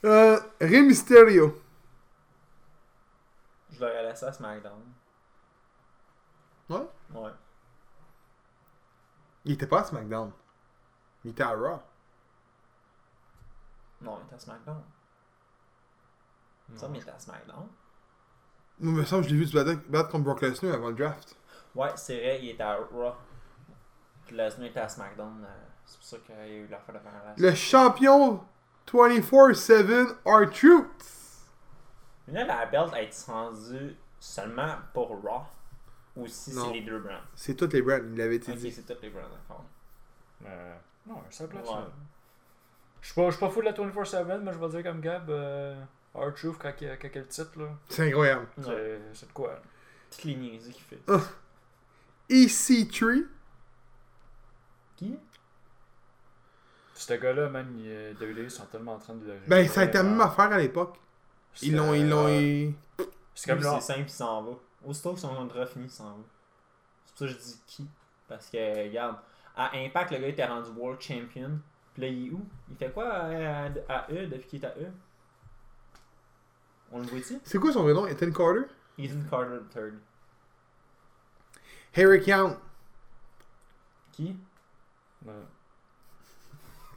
[0.05, 1.61] Euh, Rey Mysterio.
[3.71, 4.81] Je l'aurais laissé à SmackDown.
[6.69, 6.87] Ouais?
[7.13, 7.31] Ouais.
[9.45, 10.31] Il était pas à SmackDown.
[11.23, 11.79] Il était à Raw.
[14.01, 14.81] Non, il était à SmackDown.
[16.75, 17.67] Ça, mais il était à SmackDown.
[18.79, 20.95] Il me semble que je l'ai vu se battre, battre contre Brock Lesnar avant le
[20.95, 21.35] draft.
[21.75, 23.13] Ouais, c'est vrai, il était à Raw.
[24.25, 25.43] Puis Lesnar était à SmackDown.
[25.45, 28.43] euh, c'est pour ça qu'il y a eu l'affaire de faire Le champion
[28.87, 30.87] 24-7 R-Truth.
[32.27, 35.43] Mais là, la belt est rendue seulement pour Raw
[36.15, 37.19] ou si c'est les deux brands.
[37.35, 38.71] C'est toutes les brands, il l'avait Ok, dit.
[38.71, 39.65] c'est toutes les brands, d'accord.
[40.45, 40.75] Euh,
[41.07, 41.87] non, ça là.
[43.01, 45.75] Je suis pas, pas fou de la 24-7, mais je vais dire comme Gab, euh,
[46.13, 48.47] R-Truth, quand, il- quand il a le titre, là, C'est incroyable.
[48.57, 49.01] Ouais.
[49.13, 49.59] c'est de quoi?
[50.11, 50.99] Toutes les niaiseries qu'il fait.
[51.07, 51.19] Ah.
[52.29, 53.25] EC3.
[54.95, 55.17] Qui?
[56.93, 59.39] Ce gars-là, man, il, euh, WWE sont tellement en train de le.
[59.47, 60.99] Ben, ça a été la même affaire à l'époque.
[61.61, 62.27] Ils l'ont, ils l'ont.
[62.27, 62.71] euh,
[63.35, 64.51] C'est comme c'est simple, il s'en va.
[64.85, 66.23] Aussitôt que son contrat fini, il s'en va.
[67.05, 67.87] C'est pour ça que je dis qui.
[68.27, 69.17] Parce que, regarde,
[69.55, 71.59] à Impact, le gars était rendu World Champion.
[71.93, 72.45] Puis là, il est où?
[72.71, 74.91] Il fait quoi à, à, à E depuis qu'il est à E?
[76.91, 78.05] On le voit-tu C'est quoi son vrai nom?
[78.07, 78.65] Ethan Carter?
[78.97, 79.93] Ethan Carter III.
[81.95, 82.57] Eric Young.
[84.11, 84.35] Qui?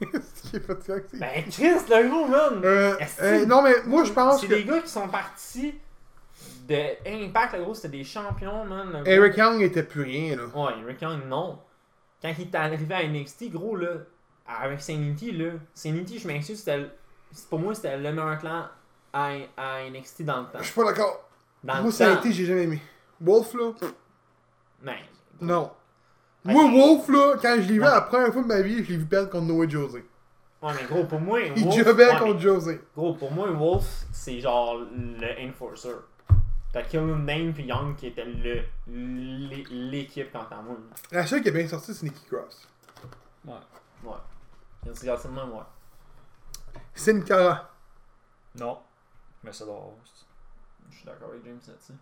[0.51, 1.19] qui est fatiguant c'est.
[1.19, 4.65] Ben, Chris, le gros, man Euh, euh, non, mais moi, je pense C'est que des
[4.65, 5.75] gars qui sont partis
[6.69, 6.77] de
[7.07, 9.03] Impact, le gros, c'était des champions, man.
[9.07, 10.45] Eric Young était plus rien, là.
[10.55, 11.59] Ouais, Eric Young, non.
[12.21, 13.89] Quand il est arrivé à NXT, gros, là,
[14.47, 16.91] avec Sanity, là, Sanity, je m'excuse, c'était le-
[17.33, 18.67] c'est- pour moi, c'était le meilleur clan
[19.13, 20.59] à, à NXT dans le temps.
[20.59, 21.29] Je suis pas d'accord.
[21.65, 22.81] Dans Moi, été, j'ai jamais aimé.
[23.21, 23.73] Wolf, là,
[24.83, 24.97] Ben,
[25.41, 25.71] non.
[26.47, 27.87] Moi, Wolf, là, quand je l'ai vu Ouais.
[27.87, 30.05] la première fois de ma vie, je l'ai vu perdre contre Noah José.
[30.63, 32.81] ouais, mais gros, pour moi, Il Wolf, jobait ouais, contre José.
[32.97, 35.91] gros, pour moi, Wolf, c'est genre le enforcer.
[36.73, 40.77] T'as Killian Dane puis Young qui étaient le- l'é- l'équipe quant à moi.
[41.11, 42.69] La seule qui est bien sortie, c'est Nikki Cross.
[43.47, 43.55] ouais.
[44.05, 44.93] Ouais.
[44.93, 45.67] C'est seulement moi.
[46.95, 47.71] Sin Cara.
[48.59, 48.79] Non.
[49.43, 49.95] Mais ça doit.
[50.91, 51.93] Je suis d'accord avec James là-dessus.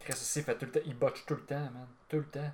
[0.00, 0.80] Chris il fait tout le temps.
[0.86, 1.86] Il botche tout le temps, man.
[2.08, 2.52] Tout le temps.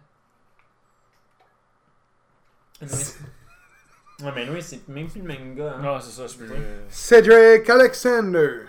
[2.82, 5.74] Ouais, mais oui, c'est même plus le même gars.
[5.76, 5.82] Hein.
[5.82, 6.50] Non, c'est ça, c'est plus.
[6.52, 8.66] euh, Cedric Alexander.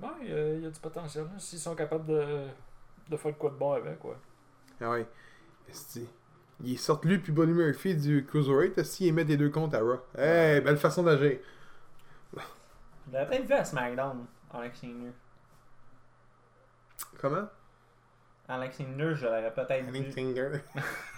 [0.00, 1.24] Ouais, il y, a, il y a du potentiel.
[1.24, 2.46] là, S'ils sont capables de,
[3.08, 4.16] de faire quoi de bon avec, quoi.
[4.80, 5.06] Ah ouais.
[5.68, 6.08] Esti.
[6.62, 8.78] Il est sorti lui puis Bonnie Murphy du Cruiserweight.
[8.78, 10.00] Esti, il met des deux comptes à Raw.
[10.16, 11.38] Hey, belle façon d'agir.
[12.34, 15.10] Je l'avais peut-être vu à SmackDown, Alexander.
[17.18, 17.48] Comment?
[18.48, 19.98] Alexander, je l'aurais peut-être vu.
[19.98, 20.50] Alexander.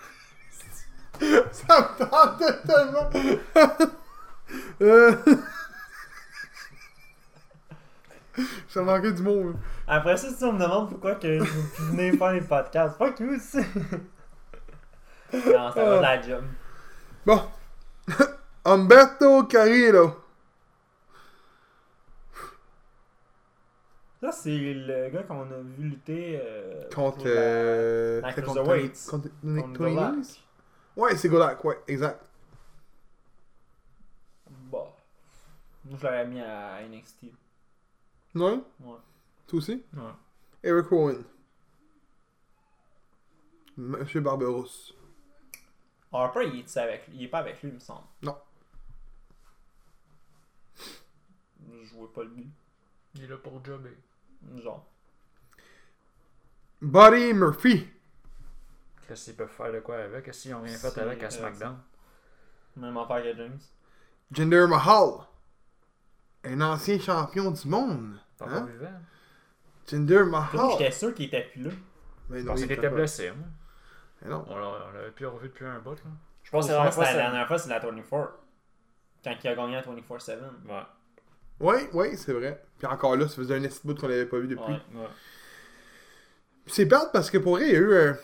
[1.53, 3.11] Ça me tentait tellement.
[4.83, 5.17] euh...
[8.69, 9.51] Ça manquait du mot.
[9.51, 9.55] hein.
[9.87, 11.45] Après ça, si on me demande pourquoi que je
[11.93, 13.59] venir faire les podcasts, fuck you aussi.
[15.33, 16.45] non, ça va de la job.
[17.27, 17.43] Bon.
[18.65, 20.17] Umberto Carrillo.
[24.23, 27.25] Ça, c'est le gars qu'on a vu lutter euh, Contre.
[27.25, 28.21] la- Euh...
[28.21, 28.63] la contre
[29.11, 29.97] Contre contre Tony?
[31.01, 32.23] Ouais, c'est Golak, ouais, exact.
[34.51, 34.87] Bon.
[35.87, 37.25] Moi, je l'aurais mis à NXT.
[38.35, 38.63] Non?
[38.81, 38.99] Ouais.
[39.47, 39.83] Toi aussi?
[39.95, 40.13] Ouais.
[40.63, 41.25] Eric Rowan.
[43.79, 44.95] Monsieur Barberousse.
[46.13, 48.05] Harper, il est, avec, il est pas avec lui, il me semble.
[48.21, 48.37] Non.
[51.83, 52.51] Je vois pas le but.
[53.15, 53.97] Il est là pour jobber.
[54.59, 54.85] Genre.
[56.83, 57.89] Buddy Murphy.
[59.11, 60.29] Qu'est-ce qu'ils peuvent faire de quoi avec?
[60.29, 61.39] Est-ce qu'ils ont rien fait avec à intéressant.
[61.41, 61.79] SmackDown?
[62.77, 63.59] Même affaire que James.
[64.31, 65.11] Jinder Mahal.
[66.45, 68.21] Un ancien champion du monde.
[68.39, 68.55] Pas Hein?
[68.59, 69.01] encore vivant.
[69.89, 70.71] Jinder Moi, Mahal.
[70.79, 71.71] j'étais sûr qu'il était plus là.
[72.29, 72.95] Mais Parce il qu'il était pas.
[72.95, 73.49] blessé, moi.
[74.23, 74.45] Mais non.
[74.49, 75.97] On l'a- l'avait plus revu depuis un bout, là.
[76.43, 77.03] Je Je pense que la que dernière fois.
[77.05, 78.39] la c'est- dernière fois, c'est la 24.
[79.25, 80.39] Quand il a gagné à 24-7.
[80.69, 80.83] Ouais.
[81.59, 82.63] Oui, oui, c'est vrai.
[82.79, 84.63] Puis encore là, ça faisait un esti bout qu'on l'avait pas vu depuis.
[84.63, 84.81] Ouais.
[84.95, 85.09] ouais.
[86.67, 88.17] C'est plate parce que pour vrai, il y a eu un,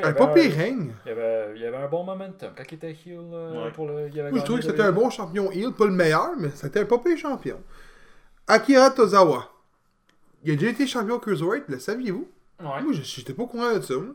[0.00, 0.94] Il y un pas pire règne.
[1.04, 2.52] Il y, avait, il y avait un bon momentum.
[2.56, 3.72] Quand il était heel euh, Ouais.
[3.72, 4.08] pour le.
[4.08, 6.50] Il avait Moi, je trouvais que c'était un bon champion heel, pas le meilleur, mais
[6.50, 7.60] c'était un pas pire champion.
[8.46, 9.48] Akira Tozawa.
[10.42, 12.28] Il a déjà été champion Cruiserweight, le saviez-vous?
[12.60, 12.82] Ouais.
[12.82, 13.94] Moi, j'étais pas au courant de ça.
[13.94, 14.14] moi.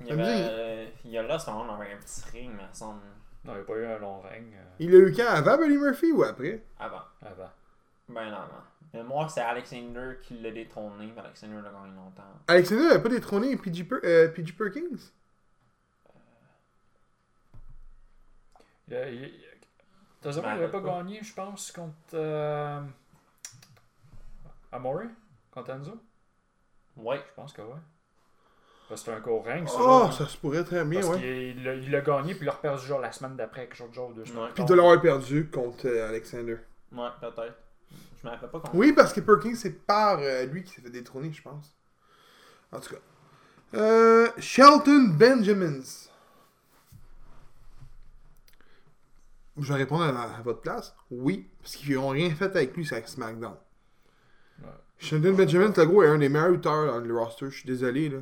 [0.00, 0.22] Il y avait.
[0.26, 3.00] euh, Il a là, ce moment avec un petit ring, mais ça semble.
[3.44, 5.28] Non, il n'y a pas eu un long règne euh, Il l'a eu quand?
[5.28, 6.62] Avant Buddy Murphy ou après?
[6.80, 6.96] Avant.
[7.22, 7.50] avant.
[8.08, 8.62] Ben non, non.
[8.96, 12.22] Mais moi, c'est Alexander qui l'a détrôné, mais Alexander l'a gagné longtemps.
[12.48, 14.96] Alexander n'avait pas détrôné PG, Per- euh, PG Perkins?
[18.88, 19.34] Il a- il-
[20.24, 21.92] il- n'avait pas gagné, je pense, contre.
[22.14, 22.80] Euh...
[24.72, 25.02] Amore
[25.50, 26.00] Contre Enzo?
[26.96, 27.18] Ouais.
[27.28, 27.68] Je pense que ouais.
[28.88, 29.76] Parce que c'est un court règne, ça.
[29.78, 31.54] Oh, ça se pourrait très bien, Parce ouais.
[31.54, 34.12] il l'a gagné, puis il l'a reperdu genre la semaine d'après, quelque chose de genre
[34.14, 34.44] deux semaines.
[34.44, 34.50] Ouais.
[34.54, 36.56] Puis de l'avoir perdu contre euh, Alexander.
[36.92, 37.58] Ouais, peut-être.
[38.22, 38.62] Je me rappelle pas.
[38.74, 41.74] Oui, parce que Perkins, c'est par euh, lui qui s'est fait détrôner, je pense.
[42.72, 43.00] En tout cas.
[43.74, 45.82] Euh, Shelton Benjamins.
[49.58, 50.94] Je vais répondre à, à votre place.
[51.10, 53.56] Oui, parce qu'ils n'ont rien fait avec lui sur SmackDown.
[54.62, 54.68] Ouais.
[54.98, 57.50] Shelton Benjamin, le gros, est un des meilleurs lutteurs dans le roster.
[57.50, 58.18] Je suis désolé, là.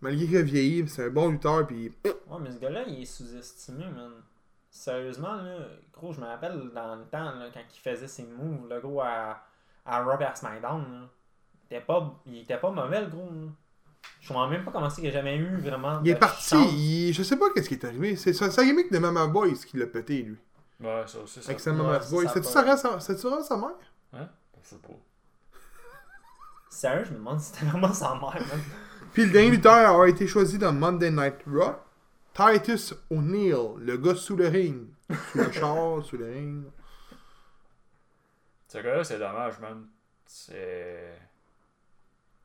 [0.00, 3.04] Malgré qu'il a vieilli, c'est un bon lutteur, puis Ouais, mais ce gars-là, il est
[3.04, 4.12] sous-estimé, man.
[4.78, 5.56] Sérieusement, là,
[5.92, 9.00] gros, je me rappelle dans le temps, là, quand il faisait ses moves, le gros,
[9.00, 9.42] à,
[9.84, 11.08] à à SmackDown, là.
[11.70, 13.50] Il était pas, il était pas mauvais, le gros, là.
[14.20, 16.00] Je comprends même pas comment c'est qu'il a jamais eu vraiment.
[16.04, 16.54] il est parti.
[16.56, 18.14] il- Je sais pas qu'est-ce qui est arrivé.
[18.14, 20.38] C'est sa sa gimmick de Mama Boys qui l'a pété, lui.
[20.80, 21.48] Ouais, ça aussi, ça.
[21.50, 22.26] Avec sa Ouais, Mama ça, Boy.
[22.26, 23.70] ça C'est-tu a sa, sa mère?
[24.12, 24.28] Hein?
[24.62, 24.94] Je sais pas.
[26.70, 28.60] Sérieux, je me demande si c'était vraiment sa mère, man.
[29.12, 31.74] Puis le dernier lutteur avoir été choisi dans Monday Night Raw,
[32.38, 34.86] Titus O'Neill, le gars sous le ring.
[35.32, 36.64] Sous le char, sous le ring.
[38.68, 39.88] Ce gars-là, c'est dommage, man.
[40.24, 41.18] C'est.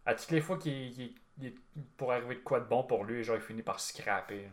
[0.06, 1.54] À toutes les fois qu'il qu'il- il-
[1.96, 4.44] pour arriver de quoi de bon pour lui, genre, il finit par scraper.
[4.44, 4.50] là.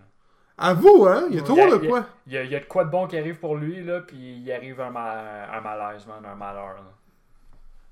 [0.59, 1.26] Avoue, hein?
[1.30, 2.07] Il y a a- de quoi.
[2.26, 4.03] Il y, a, il y a de quoi de bon qui arrive pour lui, là,
[4.03, 6.74] puis il arrive un, ma- un malaise, man, un malheur.
[6.74, 6.93] là.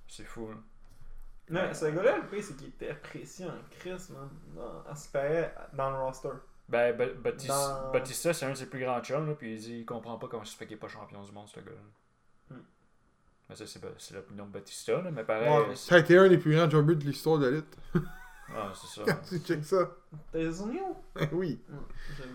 [0.07, 0.57] C'est fou, là.
[1.69, 4.29] Ouais, ce gars-là, le pire, c'est qu'il était apprécié en Chris, man.
[4.55, 6.29] Dans, à dans le roster.
[6.69, 9.59] Ben, Ba- Batista, Dans- Batista, c'est un de ses plus grands chums, là, puis il
[9.61, 11.61] dit il comprend pas comment ça se fait qu'il est pas champion du monde, ce
[11.61, 12.57] gars-là.
[12.57, 12.63] Hmm.
[13.49, 15.49] Mais ça, c'est, c'est l'opinion de Batista, là, mais pareil.
[15.69, 17.77] Ouais, Ça a été un des plus grands jobbers de l'histoire de la lutte.
[18.55, 19.05] Ah, c'est ça.
[19.07, 19.91] Quand tu check ça.
[20.33, 20.83] T'es O'Neill?
[21.33, 21.59] oui.
[21.71, 21.79] Ouais,
[22.17, 22.31] j'avoue.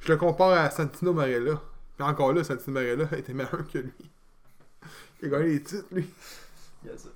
[0.00, 1.60] Je le compare à Santino Marella.
[1.96, 3.92] Puis encore là, Santino Marella était meilleur que lui.
[5.22, 6.08] Il a gagné les titres, lui.
[6.86, 7.08] Yes.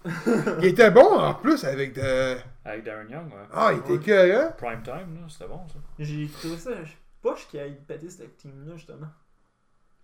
[0.59, 2.37] Il était bon en plus avec de.
[2.65, 3.47] Avec Darren Young, ouais.
[3.53, 3.97] Ah, il était Ouais.
[3.97, 4.53] écœurant.
[4.59, 5.79] Prime time, là, c'était bon, ça.
[5.99, 6.83] J'ai trouvé ça.
[6.85, 6.93] Je
[7.23, 9.07] poche qu'il ait pété cette team-là, justement.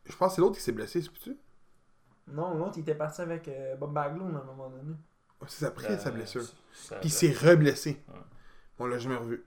[0.05, 1.37] Je pense que c'est l'autre qui s'est blessé, c'est tu
[2.29, 4.95] Non, l'autre, il était parti avec euh, Bob Backlund à un moment donné.
[5.49, 6.43] C'est après Euh, sa blessure.
[6.73, 8.03] ça- Puis il s'est reblessé.
[8.09, 8.21] Ouais.
[8.79, 9.45] On l'a jamais revu.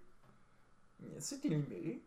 [1.02, 2.02] Que t'es libéré?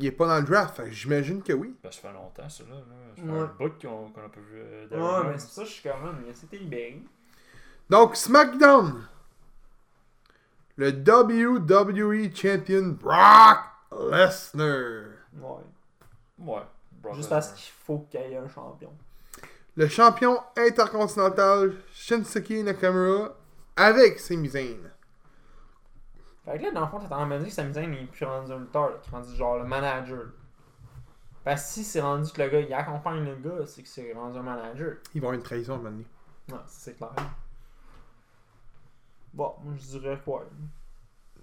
[0.00, 1.76] Il est pas dans le draft, fait que j'imagine que oui.
[1.82, 2.76] Ben, ça fait longtemps, ça, là.
[2.76, 2.82] là.
[3.16, 3.38] Ça fait Ouais.
[3.40, 5.82] un bout qu'on, a pas vu euh, Ouais, mais c'est pour ça que je suis
[5.88, 6.24] quand même.
[6.50, 7.02] T'es libéré?
[7.90, 9.02] Donc, SmackDown.
[10.76, 13.58] Le WWE Champion Brock
[13.92, 15.04] Lesnar.
[15.34, 15.50] Ouais.
[16.38, 16.62] Ouais.
[16.92, 17.40] Brock Juste Lesnar.
[17.40, 18.90] parce qu'il faut qu'il y ait un champion.
[19.76, 23.34] Le champion intercontinental Shinsuke Nakamura
[23.76, 24.89] avec Sami Zayn.
[26.50, 27.90] Fait que là, dans le fond, t'es en train de me dire que Sami Zayn
[27.90, 30.24] n'est plus rendu un lutteur, est rendu genre le manager.
[31.44, 34.12] Parce que si c'est rendu que le gars, il accompagne le gars, c'est que c'est
[34.12, 34.96] rendu un manager.
[35.14, 36.06] Il va y avoir une trahison à un moment donné.
[36.50, 37.10] Ouais, ça, c'est clair.
[39.32, 40.44] Bon, moi je dirais quoi?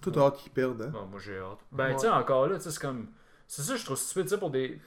[0.01, 0.89] Tout hâte qu'il perde, hein?
[0.89, 1.59] Bon, moi j'ai hâte.
[1.71, 1.93] Ben, Ouais.
[1.95, 3.07] tu sais, encore là, tu sais, c'est comme.
[3.47, 4.79] C'est ça, je trouve stupide, tu sais, pour des.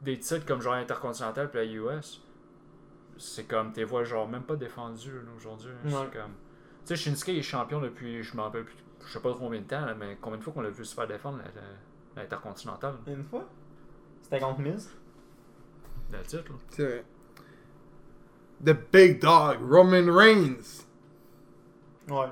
[0.00, 2.22] Des titres comme genre Intercontinental puis la US.
[3.18, 5.70] C'est comme, tes voix, genre, même pas défendues, là, aujourd'hui.
[5.84, 5.90] Ouais.
[5.90, 6.32] C'est comme.
[6.86, 8.76] Tu sais, Shinsuke est champion depuis, je m'en rappelle plus,
[9.06, 10.94] je sais pas combien de temps, là, mais combien de fois qu'on l'a vu se
[10.94, 13.46] faire défendre la- la- l'Intercontinental, Une fois?
[14.22, 14.90] C'était contre Miz?
[16.10, 16.58] le titre, là.
[16.70, 17.04] C'est vrai.
[18.64, 20.84] The Big Dog, Roman Reigns.
[22.08, 22.28] Ouais.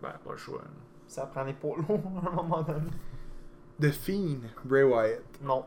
[0.00, 0.62] Ben, pas le choix.
[1.06, 2.90] Ça prenait pas long à un moment donné.
[3.80, 5.22] The Fiend, Bray Wyatt.
[5.42, 5.64] Non.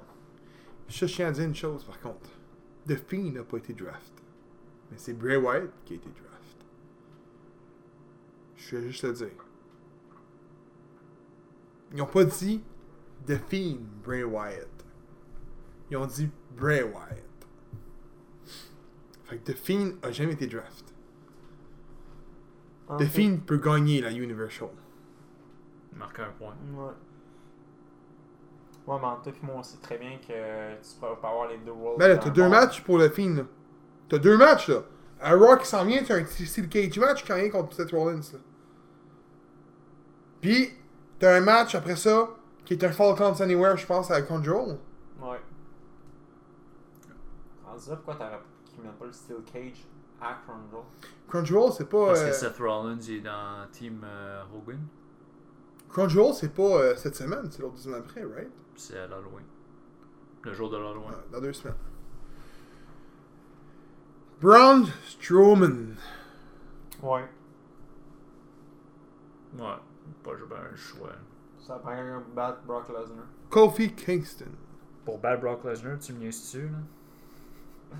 [0.88, 2.29] Je tiens à dire une chose par contre.
[2.88, 4.13] The Fiend n'a pas été draft.
[4.91, 6.65] Mais c'est Bray Wyatt qui a été draft.
[8.55, 9.45] Je vais juste le dire.
[11.94, 12.64] Ils n'ont pas dit
[13.28, 14.68] The Fiend, Bray Wyatt.
[15.91, 17.48] Ils ont dit Bray Wyatt.
[19.26, 20.94] Fait que The Fiend a jamais été draft.
[22.88, 24.70] En The Fiend peut gagner la Universal.
[25.96, 26.56] Marquer un point.
[26.74, 26.91] Ouais.
[28.86, 31.48] Ouais, mais en tout cas, moi, on sait très bien que tu pourrais pas avoir
[31.48, 32.00] les deux Worlds.
[32.00, 33.44] Ben là, t'as deux matchs pour le Fiend là.
[34.10, 34.84] T'as deux matchs là.
[35.22, 38.20] À Raw qui s'en vient, t'as un Steel Cage match quand rien contre Seth Rollins
[38.34, 38.39] là.
[40.41, 40.74] Puis,
[41.24, 42.28] t'as un match après ça
[42.65, 44.78] qui est un Fall Counts Anywhere, je pense, à Control.
[45.21, 45.39] Ouais.
[47.65, 49.86] Rendu là, pourquoi qu'ils mettent pas le Steel Cage
[50.21, 50.84] à Crunchyroll.
[51.30, 52.07] Crunchyroll, c'est pas.
[52.07, 54.80] Parce euh, que Seth Rollins il est dans Team euh, Hogan.
[55.89, 58.51] Crunchyroll, c'est pas euh, cette semaine, c'est l'autre semaine après, right?
[58.76, 59.45] C'est à l'Halloween.
[60.41, 61.09] Le jour de l'Halloween.
[61.09, 61.78] Ouais, dans deux semaines.
[64.41, 65.95] Braun Strowman.
[67.01, 67.30] Ouais.
[69.57, 69.80] Ouais.
[70.24, 71.09] Pas ben, un choix.
[71.59, 73.26] Ça prend quelqu'un pour battre Brock Lesnar.
[73.49, 74.45] Kofi Kingston.
[75.05, 77.97] Pour battre Brock Lesnar, tu me niaises-tu, là?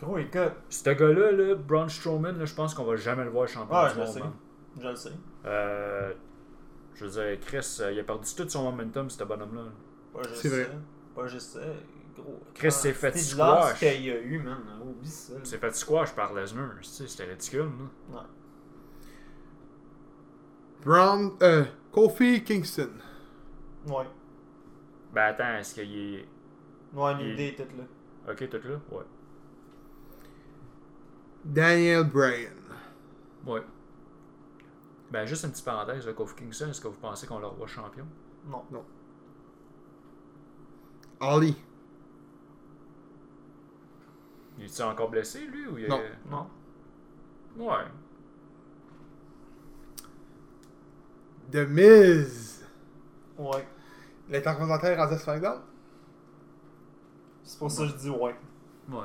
[0.00, 3.48] Gros, écoute, Ce gars-là, là, Braun Strowman, là, je pense qu'on va jamais le voir
[3.48, 4.08] champion Ouais, du je monde.
[4.08, 4.20] sais.
[4.20, 4.32] man.
[4.80, 5.10] je le sais.
[5.46, 6.12] Euh,
[6.94, 9.62] je veux dire, Chris, euh, il a perdu tout son momentum, ce bonhomme-là.
[10.12, 10.64] Pas juste C'est vrai.
[10.64, 10.70] ça.
[11.14, 11.60] Pas juste ça.
[12.14, 12.40] Gros.
[12.54, 13.78] Chris s'est fait C'est de l'as squash.
[13.78, 14.58] qu'il y a eu, man.
[14.82, 15.34] Oublie ça.
[15.44, 18.16] C'est fait squash par Lesnar, sais, c'était ridicule, là.
[18.18, 18.26] Ouais.
[20.84, 21.32] Braun.
[21.42, 22.90] Euh, Kofi Kingston.
[23.86, 24.06] Ouais.
[25.12, 26.28] Ben attends, est-ce qu'il est.
[26.94, 27.84] Ouais, une Il- idée, toute là.
[28.32, 28.76] Ok, tout là?
[28.92, 29.04] Ouais.
[31.44, 32.52] Daniel Bryan.
[33.46, 33.62] Ouais.
[35.10, 38.06] Ben juste une petite parenthèse, Kofi Kingston, est-ce que vous pensez qu'on le revoit champion?
[38.48, 38.64] Non.
[41.20, 41.56] Ali.
[44.58, 45.66] Il est encore blessé, lui?
[45.66, 45.88] Ou il est...
[45.88, 46.00] Non.
[46.30, 46.46] Non.
[47.56, 47.84] Ouais.
[51.50, 52.64] The Miz.
[53.38, 53.66] Ouais.
[54.28, 55.60] L'intercontinental rendu à SmackDown.
[57.42, 58.34] C'est pour ça que je dis ouais.
[58.90, 59.04] Ouais.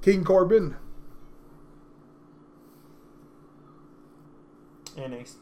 [0.00, 0.70] King Corbin.
[4.96, 5.40] NXT.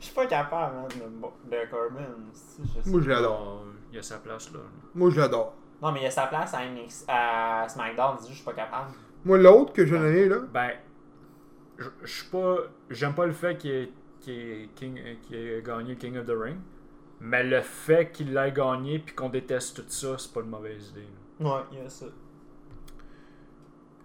[0.00, 2.00] Je suis pas capable, man, de, de Corbin.
[2.32, 2.90] si, je sais.
[2.90, 3.64] Moi, je l'adore.
[3.92, 4.60] Il a sa place, là.
[4.94, 5.54] Moi, je l'adore.
[5.82, 8.90] Non, mais il y a sa place à, NXT, à SmackDown, je suis pas capable.
[9.24, 10.38] Moi, l'autre que j'ai donné, là.
[10.52, 10.72] Ben,
[12.02, 12.56] je suis pas.
[12.90, 13.90] J'aime pas le fait qu'il ait,
[14.28, 16.56] euh, qu'il ait gagné King of the Ring.
[17.20, 20.88] Mais le fait qu'il l'ait gagné puis qu'on déteste tout ça, c'est pas une mauvaise
[20.90, 21.06] idée.
[21.40, 21.56] là.
[21.56, 22.06] Ouais, il y a ça.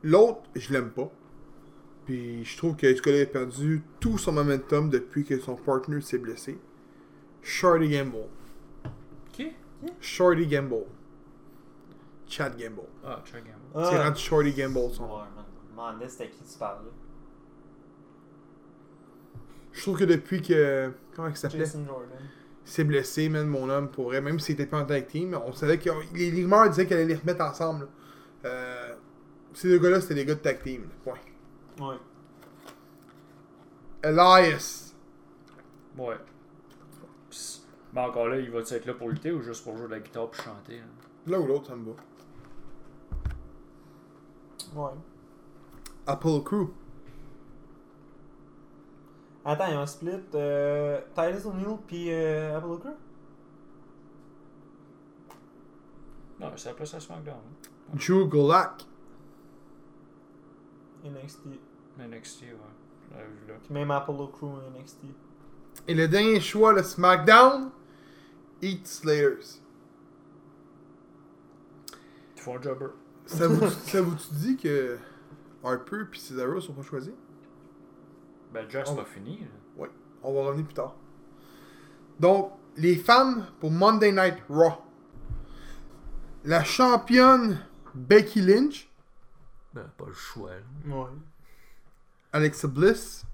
[0.03, 1.09] L'autre, je l'aime pas.
[2.05, 6.59] Puis je trouve que a perdu tout son momentum depuis que son partner s'est blessé.
[7.41, 8.27] Shorty Gamble.
[9.31, 9.51] Qui?
[9.99, 10.85] Shorty Gamble.
[12.27, 12.87] Chad Gamble.
[13.03, 13.87] Ah, Chuck Gamble.
[13.89, 14.03] C'est Ah.
[14.03, 15.13] rendu Shorty Gamble son nom.
[15.15, 15.45] Ouais, man.
[15.57, 16.89] Je me demandais c'était qui tu parlais?
[19.75, 20.91] Je trouve que depuis que.
[21.15, 21.59] Comment il s'appelait?
[21.59, 22.07] Jason Jordan.
[22.63, 24.21] S'est blessé, même mon homme, pour vrai.
[24.21, 25.89] Même s'il était pas en tag team, on savait que.
[26.13, 27.81] Les rumeurs disaient qu'elle allait les remettre ensemble.
[28.43, 28.49] là.
[28.49, 28.95] Euh,
[29.53, 30.81] ces deux gars-là, c'était des gars de tag team.
[30.83, 30.87] là.
[31.77, 31.87] Point.
[31.89, 31.95] Ouais.
[34.03, 34.93] Elias.
[35.97, 36.15] Ouais.
[37.93, 39.99] Mais encore là, il va être là pour lutter ou juste pour jouer de la
[39.99, 40.79] guitare puis chanter?
[40.79, 40.87] hein?
[41.27, 41.95] Là ou l'autre, ça me va.
[44.75, 44.91] Ouais.
[46.07, 46.67] Apollo Crew.
[49.45, 52.89] Attends, ils ont split euh, Titus O'Neil puis euh, Apollo Crew?
[56.39, 57.35] Non, c'est la place à SmackDown.
[57.35, 57.67] hein.
[57.95, 58.85] Drew Gulak.
[61.05, 61.39] NXT.
[61.99, 62.49] NXT, ouais.
[63.11, 63.53] Je vu là.
[63.63, 65.01] Puis même Apollo Crew NXT.
[65.87, 67.69] Et le dernier choix, le SmackDown.
[68.61, 69.59] Heath Slayers.
[72.35, 72.87] Ils font un jobber.
[73.27, 74.97] Ça vous, ça vous dit que
[75.63, 77.13] Harper et Cesaro sont pas choisis?
[78.55, 79.39] Ben, Josh, c'est pas fini.
[79.41, 79.87] là.
[80.23, 80.95] On va revenir plus tard.
[82.19, 84.81] Donc, les femmes pour Monday Night Raw.
[86.45, 87.59] La championne
[87.93, 88.89] Becky Lynch,
[89.73, 90.51] Ben, pas le choix.
[90.51, 90.95] là.
[90.95, 91.09] Ouais.
[92.31, 93.25] Alexa Bliss,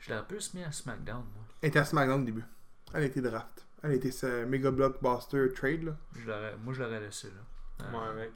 [0.00, 1.44] Je l'ai un peu mis à SmackDown, moi.
[1.62, 2.44] était à SmackDown au début.
[2.94, 3.66] Elle été draft.
[3.82, 5.82] Elle été ce méga blockbuster trade.
[5.84, 5.96] Là.
[6.14, 7.84] Je l'aurais- moi, je l'aurais laissé, là.
[7.86, 8.32] Euh, Moi avec.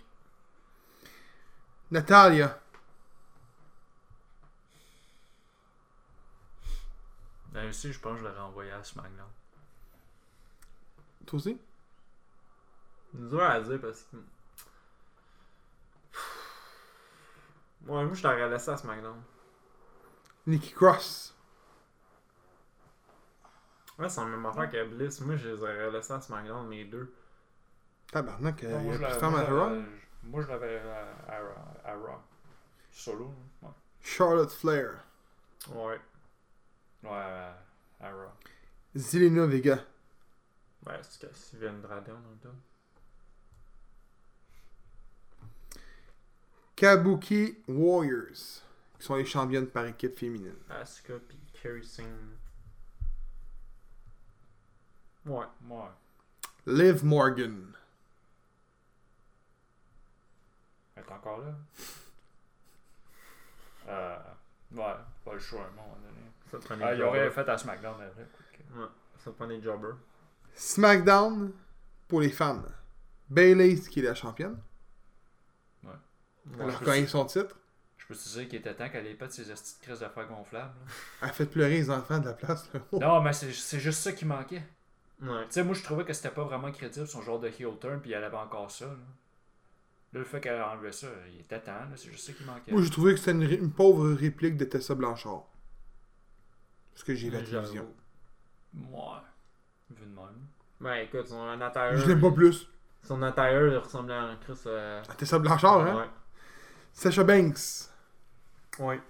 [1.91, 2.62] Natalia,
[7.53, 9.29] Ben, aussi, je pense que je l'aurais envoyé à SmackDown.
[11.27, 11.59] toi aussi?
[13.13, 14.17] C'est dur à dire parce que.
[17.87, 19.21] Ouais, moi je t'aurais laissé à SmackDown.
[20.47, 21.35] Nikki Cross,
[23.99, 25.21] Ouais, c'est la même affaire que Bliss.
[25.21, 27.13] Moi je les aurais laissés à SmackDown, mes deux.
[28.11, 29.83] tabarnak, Non, il y moi, a je plus de femmes à moi, Raw?
[30.25, 32.21] Moi, je l'avais à, à, à Raw.
[32.91, 33.69] Solo, ouais.
[34.01, 35.05] Charlotte Flair,
[35.69, 36.01] Ouais.
[37.03, 37.11] Ouais,
[38.01, 38.31] à, Raw.
[38.95, 39.79] Zelina Vega,
[40.87, 42.49] Ouais, c'est que Dragon en même temps.
[46.75, 48.63] Kabuki Warriors,
[48.99, 50.57] qui sont les championnes par équipe féminine.
[50.69, 52.07] Asuka pis Kerry Singh.
[55.25, 55.47] Ouais.
[55.69, 55.91] Ouais.
[56.67, 57.73] Liv Morgan,
[60.95, 61.55] Elle est encore là?
[63.89, 64.19] Euh,
[64.73, 66.32] ouais, pas le choix à un moment donné.
[66.53, 68.27] Ça prend des Ah, il aurait fait à SmackDown, mais vrai.
[68.81, 68.87] Ouais,
[69.25, 69.97] ça prend des jobbers.
[70.55, 71.53] SmackDown
[72.09, 72.65] pour les femmes.
[73.29, 74.59] Bayley, qui est la championne.
[75.85, 77.57] Elle a je peux- regagné son titre.
[77.99, 80.01] Je peux te dire qu'il était temps qu'elle ait pas de ses astuces de crise
[80.01, 80.75] d'affaires gonflables.
[80.87, 80.93] là.
[81.23, 82.69] Elle a fait pleurer les enfants de la place.
[82.75, 82.81] Là.
[83.01, 84.63] Non, mais c'est c'est juste ça qui manquait.
[85.23, 85.45] Ouais.
[85.47, 88.01] Tu sais, moi, je trouvais que c'était pas vraiment crédible son genre de heel turn,
[88.01, 88.87] puis elle avait encore ça.
[88.87, 88.93] Là,
[90.15, 92.45] Là, le fait qu'elle a enlevé ça, il était temps, là, c'est juste ça qui
[92.45, 92.71] manquait.
[92.73, 95.45] Moi, j'ai trouvé que c'était une pauvre réplique de Tessa Blanchard.
[96.95, 97.89] Ce que j'ai la télévision.
[98.75, 99.21] Ouais.
[99.91, 100.47] Vu de même.
[100.81, 101.97] Ben écoute, son intérieur.
[101.97, 102.69] Je l'aime pas plus.
[103.03, 104.61] Son intérieur il ressemblait à un Chris.
[104.67, 105.03] Euh...
[105.09, 105.97] À Tessa Blanchard, hein?
[105.97, 106.11] Ouais.
[106.93, 107.91] Sasha Banks.
[108.79, 109.01] Ouais.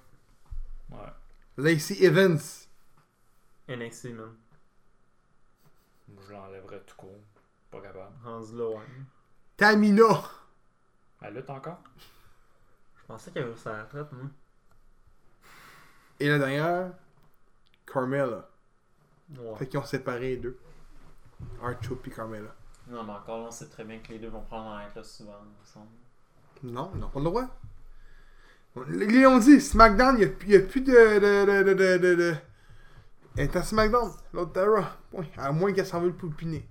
[0.90, 0.98] Ouais.
[1.56, 2.38] Lacey Evans.
[3.68, 4.34] NXT, man.
[6.26, 7.20] Je l'enlèverais tout court.
[7.70, 8.14] Pas capable.
[8.24, 8.86] Rendu là, ouais.
[9.56, 10.22] Tamina.
[11.20, 11.82] Elle lutte encore?
[12.96, 14.26] Je pensais qu'il avait sa retraite, moi.
[16.20, 16.92] Et la dernière,
[17.86, 18.48] Carmella.
[19.38, 19.56] Ouais.
[19.58, 20.58] Fait qu'ils ont séparé les deux.
[21.62, 22.54] Archo puis Carmella.
[22.88, 24.94] Non, mais encore là, on sait très bien que les deux vont prendre en être
[24.94, 25.86] là souvent, il me semble.
[26.62, 27.46] Non, ils n'ont pas le droit.
[28.88, 30.92] Ils l'ont dit, SmackDown, il n'y a, plus de.
[30.92, 32.34] de, de, de, de, de, de-
[33.36, 34.96] Elle est à SmackDown, l'autre Tara.
[35.36, 36.66] À moins qu'elle s'en veut le poupiner.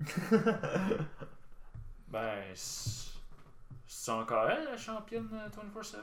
[2.08, 5.96] Ben, c'est encore elle, la championne euh, 24-7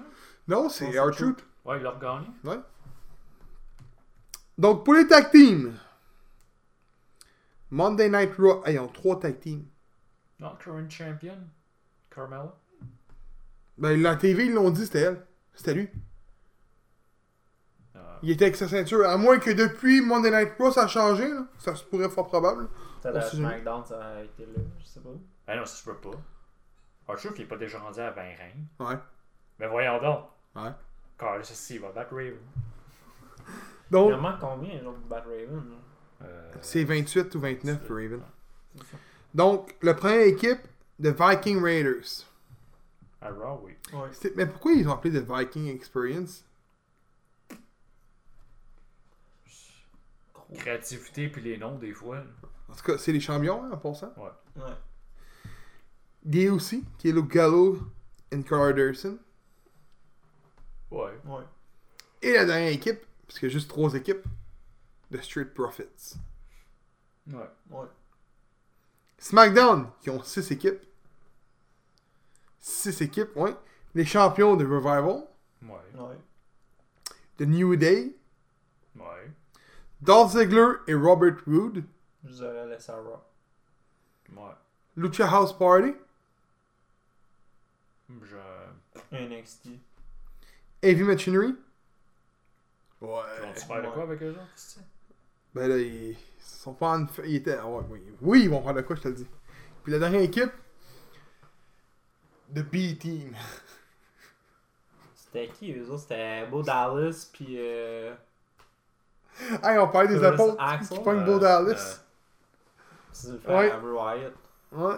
[0.48, 1.46] Non, c'est R-Truth.
[1.66, 2.28] Ouais, il l'a regagné.
[4.58, 5.78] Donc, pour les tag teams,
[7.70, 9.66] Monday Night Raw, ah, ils ont trois tag teams.
[10.40, 11.38] Non, current champion.
[12.10, 12.56] Carmella.
[13.78, 15.26] Ben, la TV, ils l'ont dit, c'était elle.
[15.54, 15.90] C'était lui.
[17.96, 19.08] Euh, Il était avec sa ceinture.
[19.08, 21.28] À moins que depuis Monday Night Raw, ça a changé.
[21.28, 21.46] Là.
[21.60, 22.68] Ça se pourrait fort probable.
[23.02, 23.22] Ça la.
[23.22, 25.10] SmackDown, ça a été là, je sais pas.
[25.46, 26.18] Ben non, ça se peut pas.
[27.08, 28.66] Arthur, il est pas déjà rendu à 20 règnes.
[28.80, 28.98] Ouais.
[29.60, 30.26] Mais voyons donc.
[30.56, 30.72] Ouais.
[31.18, 32.38] Carl, ça, il va battre Raven.
[33.90, 35.64] Il Donc, en manque combien, de Raven?
[36.22, 38.22] Euh, c'est 28 ou 29 pour Raven.
[39.34, 40.60] Donc, la première équipe,
[41.02, 42.26] The Viking Raiders.
[43.22, 43.74] À Raw, oui.
[43.94, 44.32] Ouais.
[44.36, 46.44] Mais pourquoi ils ont appelé The Viking Experience?
[50.56, 52.24] Créativité puis les noms, des fois.
[52.70, 54.14] En tout cas, c'est les champions, hein, en passant.
[54.18, 54.64] Ouais.
[56.24, 57.80] DOC, qui est Luke Gallo
[58.32, 59.18] et Carl Anderson.
[60.92, 61.12] Ouais.
[61.26, 61.44] Ouais.
[62.22, 64.24] Et la dernière équipe, parce qu'il y a juste trois équipes,
[65.12, 66.16] The Street Profits.
[67.32, 67.50] Ouais.
[67.70, 67.88] Ouais.
[69.18, 70.82] SmackDown, qui ont six équipes.
[72.60, 73.56] Six équipes, ouais.
[73.96, 75.28] Les champions de Revival,
[75.64, 76.00] Ouais.
[76.02, 76.18] Ouais.
[77.38, 78.16] The New Day,
[78.96, 79.32] Ouais.
[80.02, 81.84] Dolph Ziggler et Robert Roode,
[82.24, 83.22] Je vous aurais laissé à Raw.
[84.36, 84.52] Ouais.
[84.96, 85.94] Lucha House Party,
[88.10, 88.38] Je.
[89.12, 89.70] NXT.
[90.82, 91.56] Heavy Machinery.
[93.02, 93.12] Ils Ouais.
[93.42, 94.80] vont-tu faire de quoi avec eux autres, tu sais?
[95.54, 97.06] Ben là, ils sont pas en...
[97.26, 97.58] Ils étaient...
[97.60, 98.02] ah ouais, oui.
[98.22, 99.28] oui, ils vont faire de quoi, je te le dis.
[99.84, 100.52] Puis la dernière équipe,
[102.54, 103.36] The B-Team.
[105.16, 106.02] C'était qui, eux autres?
[106.04, 108.14] C'était Bo Dallas, puis euh...
[109.64, 110.58] Hey, on parle des apôtres
[110.90, 112.02] qui pognent euh, Bo Dallas.
[113.12, 113.90] c'est le frère Ouais.
[113.92, 114.34] Wyatt.
[114.72, 114.96] Ouais.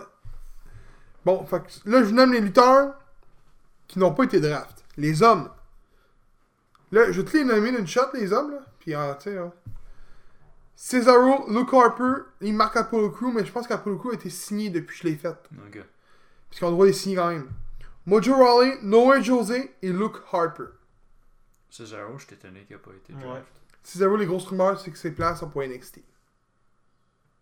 [1.25, 2.95] Bon, fait que là, je vous nomme les lutteurs
[3.87, 4.83] qui n'ont pas été draft.
[4.97, 5.49] Les hommes.
[6.91, 8.59] Là, je vais te les nommer d'une shot, les hommes, là.
[8.79, 9.51] Puis, ah, tu sais, hein.
[10.75, 14.69] Cesaro, Luke Harper, il marque Apollo Crew, mais je pense qu'Apollo Crew a été signé
[14.69, 15.27] depuis que je l'ai fait.
[15.67, 15.83] Ok.
[16.49, 17.49] Parce droit de les signer quand même.
[18.05, 20.63] Mojo Rawley, Noah José et Luke Harper.
[21.69, 23.19] Cesaro, je suis étonné qu'il a pas été Ouais.
[23.21, 23.45] draft.
[23.83, 26.01] Cesaro, les grosses rumeurs, c'est que ses plans sont pour NXT.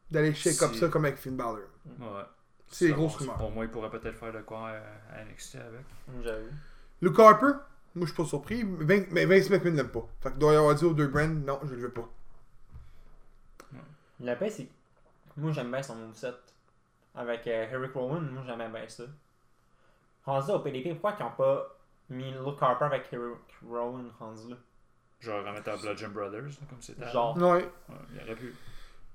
[0.09, 1.59] D'aller shake comme ça, comme avec Finn Balor.
[1.99, 2.23] Ouais.
[2.69, 3.41] C'est les grosses rumeurs.
[3.43, 4.71] Au moins, il pourrait peut-être faire de quoi
[5.13, 5.85] à NXT avec.
[6.23, 6.47] J'avoue.
[7.01, 7.53] Luke Harper,
[7.97, 10.07] moi je suis pas surpris, Vin- mais Vince McMahon l'aime pas.
[10.21, 12.07] Fait que doit y avoir dit aux deux brands, non, je le veux pas.
[14.19, 14.67] La paix, c'est.
[15.35, 16.33] Moi, j'aime bien son moveset.
[17.13, 19.03] Avec euh, Eric Rowan, moi, j'aimais bien ça.
[20.25, 21.77] Rendu au PDP, pourquoi ils ont pas
[22.09, 23.35] mis Luke Harper avec Eric
[23.67, 24.55] Rowan rendu là?
[25.19, 27.07] Genre remettre à Bludgeon Brothers, là, comme c'était.
[27.11, 27.37] Genre.
[27.37, 27.43] Ouais.
[27.89, 28.53] Ouais, il aurait pu.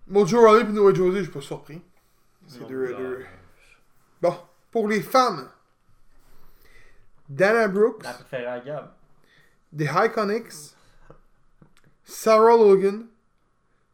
[0.09, 1.81] Mojo Rawley et Noah José, je suis pas surpris.
[2.47, 3.25] C'est deux, deux.
[4.21, 4.37] Bon,
[4.71, 5.49] pour les femmes,
[7.29, 8.91] Dana Brooks, La préférée à Gab.
[9.77, 10.75] The Iconics,
[12.05, 13.07] Sarah Logan,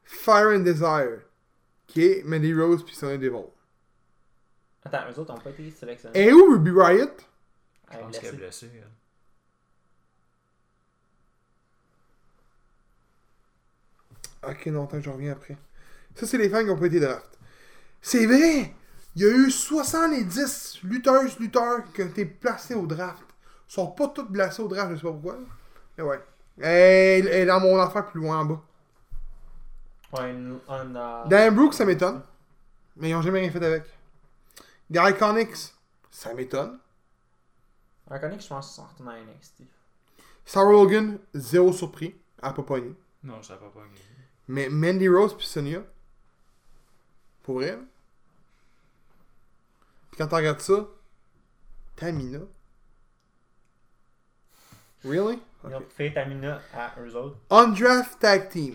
[0.05, 1.20] Fire and Desire,
[1.87, 3.45] qui est Mandy Rose puis Sonya Devil.
[4.85, 6.18] Attends, eux autres ont pas été sélectionnés.
[6.18, 7.07] Et où Ruby Riot?
[7.91, 8.66] Je Elle est pense qu'elle est blessée.
[8.66, 8.83] blessée.
[14.43, 14.51] elle.
[14.51, 15.57] Ok, non, attends, je reviens après.
[16.14, 17.39] Ça, c'est les fans qui ont pas été draft.
[18.01, 18.72] C'est vrai!
[19.18, 23.24] Il y a eu 70 lutteuses, lutteurs qui ont été placés au draft.
[23.68, 25.38] Ils sont pas tous placés au draft, je sais pas pourquoi.
[25.96, 26.20] Mais ouais.
[26.60, 28.62] Elle elle est dans mon affaire plus loin en bas.
[30.12, 30.32] Ouais,
[30.70, 32.22] euh, Dan Brooks, ça m'étonne.
[32.96, 33.86] Mais ils ont jamais rien fait avec.
[34.88, 35.74] The Iconics,
[36.12, 36.78] ça m'étonne.
[38.08, 39.62] Iconic, je pense qu'ils sont retournés à NXT.
[40.46, 42.14] Sarah Logan, zéro surpris.
[42.40, 42.94] Elle a pas pogné.
[43.24, 44.00] Non, ça va pas gagner.
[44.46, 45.82] Mais Mandy Rose puis Sonya.
[47.42, 47.80] Pour vrai.
[50.18, 50.84] Puis quand tu regardes ça,
[51.94, 52.40] Tamina.
[55.04, 55.38] Really?
[55.62, 55.84] Ils ont Ok.
[55.96, 57.36] fait Tamina à eux autres.
[57.50, 58.74] Undraft Tag Team.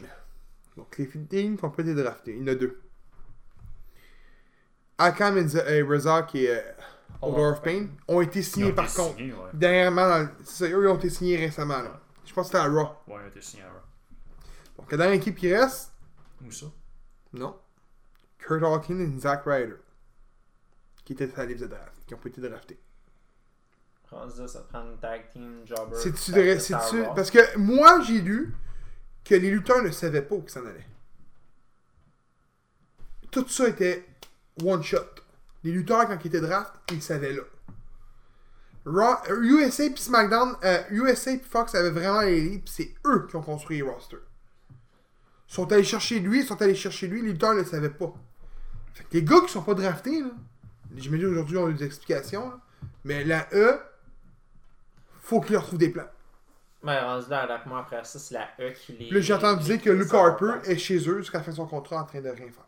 [0.78, 2.32] Donc les teams qui ont pas été draftés.
[2.38, 2.82] Il y en a deux.
[4.98, 6.72] Akam et Z- et Reza, qui est euh,
[7.22, 9.18] Lord of Pain, ont été signés ont par été contre.
[9.18, 9.50] signés, ouais.
[9.52, 11.82] Dernièrement, dans le- c'est ça, eux ils ont été signés récemment.
[11.82, 12.00] Là.
[12.26, 12.88] Je pense que c'était à Raw.
[13.08, 13.80] Ouais, ils ont été signés à Raw.
[14.78, 15.92] Donc la dernière équipe qui reste,
[16.42, 16.68] Où ça?
[17.34, 17.60] non.
[18.38, 19.76] Kurt Hawkins et Zack Ryder.
[21.06, 21.94] Qui étaient à la de draft.
[22.08, 22.80] Qui ont pas été draftés.
[24.12, 25.96] Là, ça prend une tag team jobber.
[25.98, 27.14] C'est-tu ça.
[27.16, 28.54] Parce que moi, j'ai lu
[29.26, 30.86] que les lutteurs ne savaient pas où que ça en allait.
[33.32, 34.06] Tout ça était
[34.64, 35.00] one shot.
[35.64, 37.42] Les lutteurs, quand ils étaient draft, ils savaient là.
[38.86, 43.28] Raw, USA puis SmackDown, euh, USA puis Fox avaient vraiment les leads, puis c'est eux
[43.30, 44.20] qui ont construit les rosters.
[45.50, 47.90] Ils sont allés chercher lui, ils sont allés chercher lui, les lutteurs ne le savaient
[47.90, 48.14] pas.
[48.94, 50.32] Fait que les gars qui sont pas draftés, là,
[50.96, 52.60] j'imagine aujourd'hui on a des explications, là,
[53.04, 53.80] mais la E,
[55.22, 56.08] faut qu'ils leur trouvent des plans.
[56.84, 59.06] Mais rendu là, avec moi après ça, c'est la E qui les.
[59.06, 61.56] Puis là, j'ai entendu dire que Luke Harper est chez eux jusqu'à la fin de
[61.56, 62.68] son contrat en train de rien faire.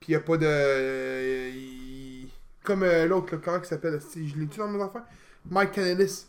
[0.00, 1.50] Puis il n'y a pas de.
[1.50, 2.28] il-
[2.64, 5.04] Comme euh, l'autre, le comment il s'appelle si Je l'ai-tu dans mes affaires?
[5.48, 6.26] Mike Canellis.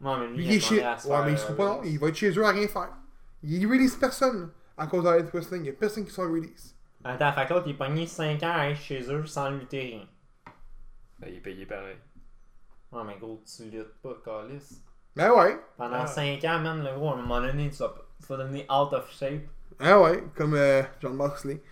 [0.00, 0.82] Non, mais lui, il est chez.
[0.82, 1.82] à se Ouais, faire, mais il sera pas euh, non.
[1.84, 2.90] Il va être chez eux à rien faire.
[3.42, 5.60] Il release personne là, à cause de Elite Wrestling.
[5.60, 6.74] Il n'y a personne qui soit release.
[7.04, 9.80] Attends, fait que l'autre, il est pogné 5 ans à être chez eux sans lutter
[9.80, 10.08] rien.
[11.18, 11.96] Ben, il est payé pareil.
[12.92, 14.82] Ouais, mais gros, tu luttes pas, Calis.
[15.16, 15.58] Ben ouais.
[15.76, 16.06] Pendant Ouais.
[16.06, 18.92] 5 ans, man, le gros, à un moment donné, tu vas, tu vas devenir out
[18.92, 19.42] of shape.
[19.80, 21.62] Ah ouais, comme euh, John Moxley.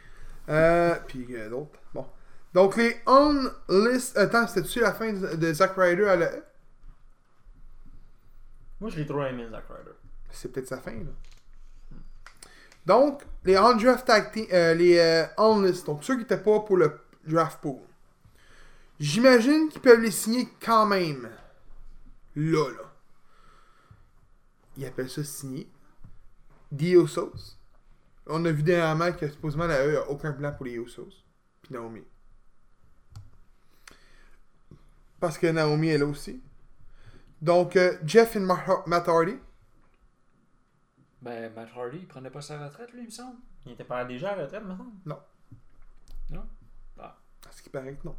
[0.49, 1.79] Euh, puis euh, d'autres.
[1.93, 2.07] Bon.
[2.55, 4.17] Donc les on list.
[4.17, 6.31] Attends, c'était-tu la fin de, de Zack Ryder à la.
[8.81, 9.97] Moi, je l'ai trop aimé, Zack Ryder.
[10.31, 11.11] C'est peut-être sa fin, là.
[12.87, 17.61] Donc, les on-draft euh, les euh, on-list, donc ceux qui n'étaient pas pour le draft
[17.61, 17.81] pool.
[18.99, 21.29] J'imagine qu'ils peuvent les signer quand même.
[22.37, 22.93] Là, là.
[24.77, 25.69] Ils appellent ça signer.
[26.79, 27.57] Usos.
[28.27, 31.25] On a vu dernièrement que supposément la E n'a aucun plan pour les Usos.
[31.63, 32.03] Puis Naomi.
[35.21, 36.41] Parce que Naomi est là aussi.
[37.41, 39.37] Donc, euh, Jeff et Ma- Matt Hardy.
[41.23, 43.37] Ben, Matt Hardy, il prenait pas sa retraite, lui, il me semble.
[43.65, 45.17] Il était pas déjà à la retraite, me semble?
[47.49, 48.17] À ce qui paraît que non.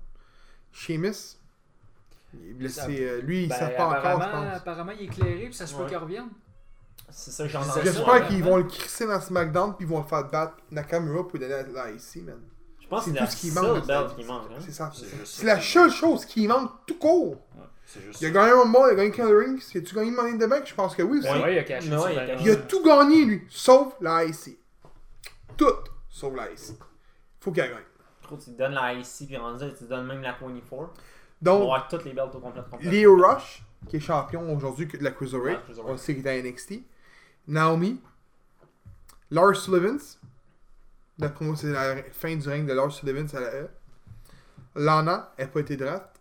[0.71, 1.37] Sheamus.
[2.33, 2.79] Il est blessé.
[2.81, 4.57] Ça- euh, lui, il ne Ben, sait pas encore, je apparemment, pense.
[4.57, 5.89] apparemment, il est éclairé, puis ça se peut Ouais.
[5.89, 6.29] qu'il revienne.
[7.09, 7.79] C'est ça que j'ai Je entendu.
[7.81, 10.57] disais ça, J'espère qu'ils vont le crisser dans SmackDown puis ils vont le faire battre
[10.71, 12.39] Nakamura pour donner la IC, man.
[12.81, 13.89] Je pense C'est que tout c'est ce qui la manque.
[13.89, 14.57] Hein?
[14.59, 14.91] C'est ça.
[15.25, 17.35] C'est la seule chose qui manque tout court.
[17.55, 17.63] Ouais,
[17.95, 19.61] juste Il a gagné un Rumble, il a gagné King Ring.
[19.61, 21.29] Si tu gagné Money in the Bank, je pense que oui aussi.
[21.29, 22.35] Ouais, il a caché il a.
[22.35, 24.57] Il tout gagné, lui, sauf la IC.
[25.55, 25.65] Tout,
[26.09, 26.77] sauf la IC.
[27.39, 27.71] Faut qu'il gagne.
[28.25, 30.43] Gros, tu te donnes la IC, puis rendu là, tu te donnes même la 24.
[30.71, 30.89] On va
[31.41, 32.91] Donc, avoir toutes les belts au complet.
[32.91, 33.15] Leo.
[33.15, 35.59] Rush, qui est champion aujourd'hui de la Cruiserweight.
[35.69, 35.83] Ouais.
[35.85, 36.81] On sait qu'il est à NXT.
[37.47, 38.01] Naomi.
[39.31, 39.97] Lars Sullivan.
[41.17, 43.69] D'après moi, c'est la fin du règne de Lars Sullivan à la E.
[44.75, 46.16] Lana, elle n'a pas été draft.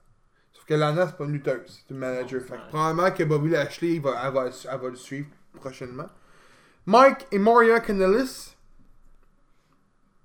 [0.66, 2.42] Que Lana, c'est pas une lutteuse, c'est une manager.
[2.42, 6.08] Fait que probablement que Bobby Lashley, il va, elle, va, elle va le suivre prochainement.
[6.86, 8.54] Mike et Maria Kanellis.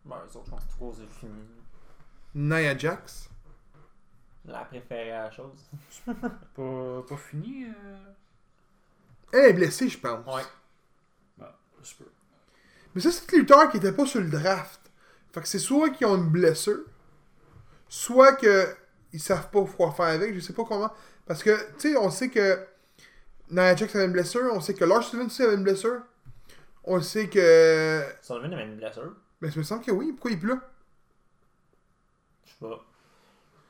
[0.05, 1.41] Ouais, eux autres, je pense que trop, c'est fini.
[2.33, 3.29] Nia Jax.
[4.45, 5.69] La préférée à la chose.
[6.07, 7.65] Pas, pas fini.
[7.65, 8.13] euh...
[9.33, 10.25] Elle est blessée, je pense.
[10.25, 10.41] Ouais.
[11.37, 12.09] bah, ça se peut.
[12.95, 14.81] Mais ça, c'est des lutteurs qui n'étaient pas sur le draft.
[15.31, 16.83] Fait que c'est soit qu'ils ont une blessure,
[17.87, 18.75] soit que
[19.13, 20.91] ils savent pas quoi faire avec, je sais pas comment.
[21.25, 22.65] Parce que, tu sais, on sait que
[23.49, 26.01] Nia Jax avait une blessure, on sait que Lars aussi avait une blessure.
[26.83, 28.03] On sait que.
[28.21, 29.13] Sullivan avait une blessure.
[29.41, 30.59] Mais ça me semble que oui, pourquoi il est plus là?
[32.45, 32.85] Je sais pas.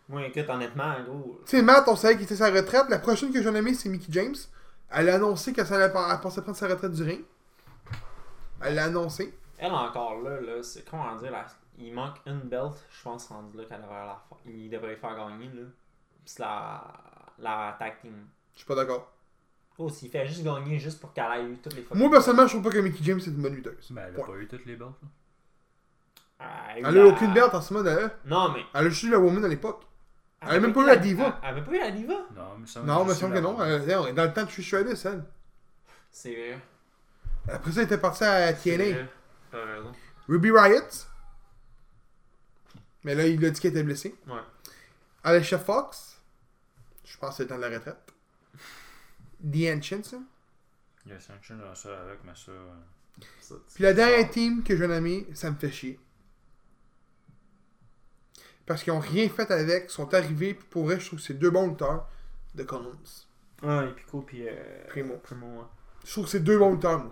[0.10, 1.39] Moi, écoute, honnêtement, gros.
[1.46, 2.86] Tu sais, Matt, on savait qu'il était sa retraite.
[2.89, 4.36] La prochaine que j'en ai mis, c'est Mickey James.
[4.89, 5.66] Elle a annoncé qu'elle
[6.22, 7.24] pensait prendre sa retraite du ring.
[8.62, 9.34] Elle l'a annoncé.
[9.58, 11.46] Elle encore là, là c'est comment dire, là,
[11.78, 14.38] il manque une belt, je pense, rendu là, qu'elle devrait la faire.
[14.45, 15.61] Il devrait faire gagner, là.
[16.24, 16.84] Puis c'est la,
[17.39, 18.26] la tag team.
[18.53, 19.11] Je suis pas d'accord.
[19.78, 21.97] Oh, s'il fait juste gagner juste pour qu'elle ait eu toutes les fois.
[21.97, 23.88] Moi, personnellement, je trouve pas que Mickey James est une bonne lutteuse.
[23.91, 24.26] Ben, elle a Ouais.
[24.28, 24.89] pas eu toutes les belts.
[25.01, 25.07] là.
[26.76, 28.11] Elle Elle a eu aucune belt en ce moment, elle.
[28.26, 28.61] Non, mais.
[28.74, 29.84] Elle a juste eu la Woman à l'époque.
[30.41, 31.39] Elle a même pas eu la diva.
[31.43, 32.13] Elle avait pas eu la diva?
[32.36, 33.63] Non, mais ça Non, mais il me semble que non.
[33.63, 35.24] Elle- elle- on est dans le temps de Trish Stratus, elle.
[36.11, 36.59] C'est vrai.
[37.51, 38.84] Après ça, elle était partie à C'est TNA.
[38.95, 39.09] vrai.
[39.51, 39.91] T'as raison.
[40.28, 40.82] Ruby Riot.
[43.04, 44.16] Mais là, il a dit qu'elle était blessée.
[44.28, 44.41] Ouais.
[45.24, 46.22] Alicia Fox.
[47.04, 48.14] Je pense que c'est le temps de la retraite.
[49.43, 50.18] The Ancients, ça.
[51.06, 52.52] Il y a Sanction dans ça avec, mais ça.
[53.74, 55.99] Puis la dernière team que je viens nommer, ça me fait chier.
[58.66, 61.26] Parce qu'ils ont rien fait avec, ils sont arrivés, puis pour vrai, je trouve que
[61.26, 62.08] c'est deux bons lutteurs
[62.56, 63.26] de Collins.
[63.64, 64.47] Ouais, et Pico, puis.
[64.47, 65.18] Euh, Primo.
[65.18, 65.66] Primo, ouais.
[66.06, 67.12] Je trouve que c'est deux bons lutteurs, moi.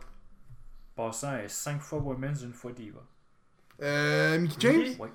[0.95, 3.01] Passant est 5 fois Women's, une fois Diva.
[3.81, 4.95] Euh, Mickey James?
[4.99, 5.09] Oui.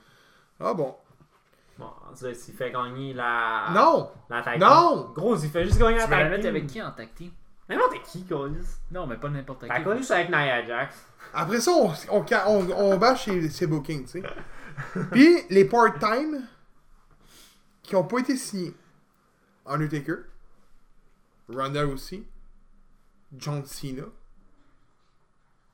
[0.60, 0.96] Ah bon?
[1.78, 3.70] Bon, ça, il fait gagner la.
[3.74, 5.10] Non La tag Non!
[5.14, 6.50] Gros, il fait juste gagner la Tu veux la tag mettre team.
[6.50, 7.32] avec qui en tag team?
[7.68, 8.66] N'importe qui, Colis.
[8.90, 9.68] Non, mais pas n'importe qui.
[9.68, 10.94] T'as connu ça avec Nia Jax.
[11.32, 14.22] Après ça, on, on, on, on bâche ses, ses bookings, tu sais.
[15.12, 16.46] Puis, les part-time
[17.82, 18.74] qui ont pas été signés.
[19.66, 20.24] Undertaker,
[21.48, 22.24] Ronda aussi,
[23.36, 24.02] John Cena,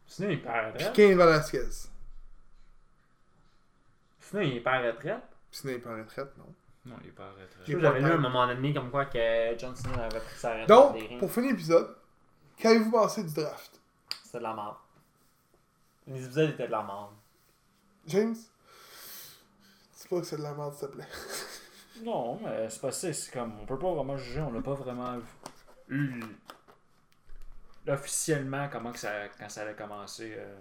[0.06, 0.86] Sinon, il part à puis.
[0.92, 1.88] Kane Velasquez.
[4.30, 5.22] Sinon, il part à retraite.
[5.50, 6.54] Sinon, il est pas en retraite, non.
[6.86, 7.80] Non, il est pas en retraite.
[7.80, 11.08] j'avais lu un moment donné comme quoi que John Cena avait pris sa retraite des
[11.08, 11.96] Donc, pour finir l'épisode,
[12.56, 13.80] qu'avez-vous pensé du draft?
[14.22, 14.74] C'était de la merde.
[16.06, 17.10] Les épisodes étaient de la merde.
[18.06, 18.34] James?
[18.34, 21.08] Dis pas que c'est de la merde, s'il te plaît.
[22.02, 23.12] Non, mais c'est pas ça.
[23.12, 23.52] C'est comme.
[23.60, 25.18] On peut pas vraiment juger, on n'a pas vraiment
[25.90, 26.22] eu.
[27.86, 30.32] Officiellement, comment que ça, quand ça allait commencer.
[30.34, 30.56] euh,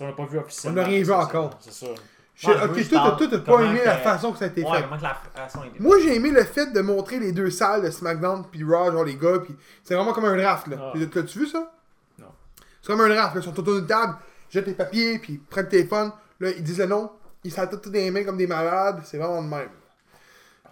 [0.00, 0.80] on n'a pas vu officiellement.
[0.80, 1.56] On n'a rien vu encore.
[1.60, 1.86] C'est ça.
[2.44, 4.82] Ok, toi, toi, t'as pas aimé la façon que ça a été Ouais, fait.
[4.84, 5.80] comment que la façon était.
[5.80, 9.04] Moi, j'ai aimé le fait de montrer les deux salles de SmackDown puis Raw, genre
[9.04, 10.92] les gars, puis c'est vraiment comme un draft, là.
[10.94, 10.98] Ah.
[11.12, 11.72] T'as-tu vu ça?
[12.18, 12.28] Non.
[12.80, 13.40] C'est comme un draft, là.
[13.40, 14.14] Ils sont autour d'une table,
[14.50, 17.10] jettent les papiers, puis prennent le téléphone, là, ils disent le nom,
[17.42, 19.70] ils s'attendent tous des mains comme des malades, c'est vraiment de même.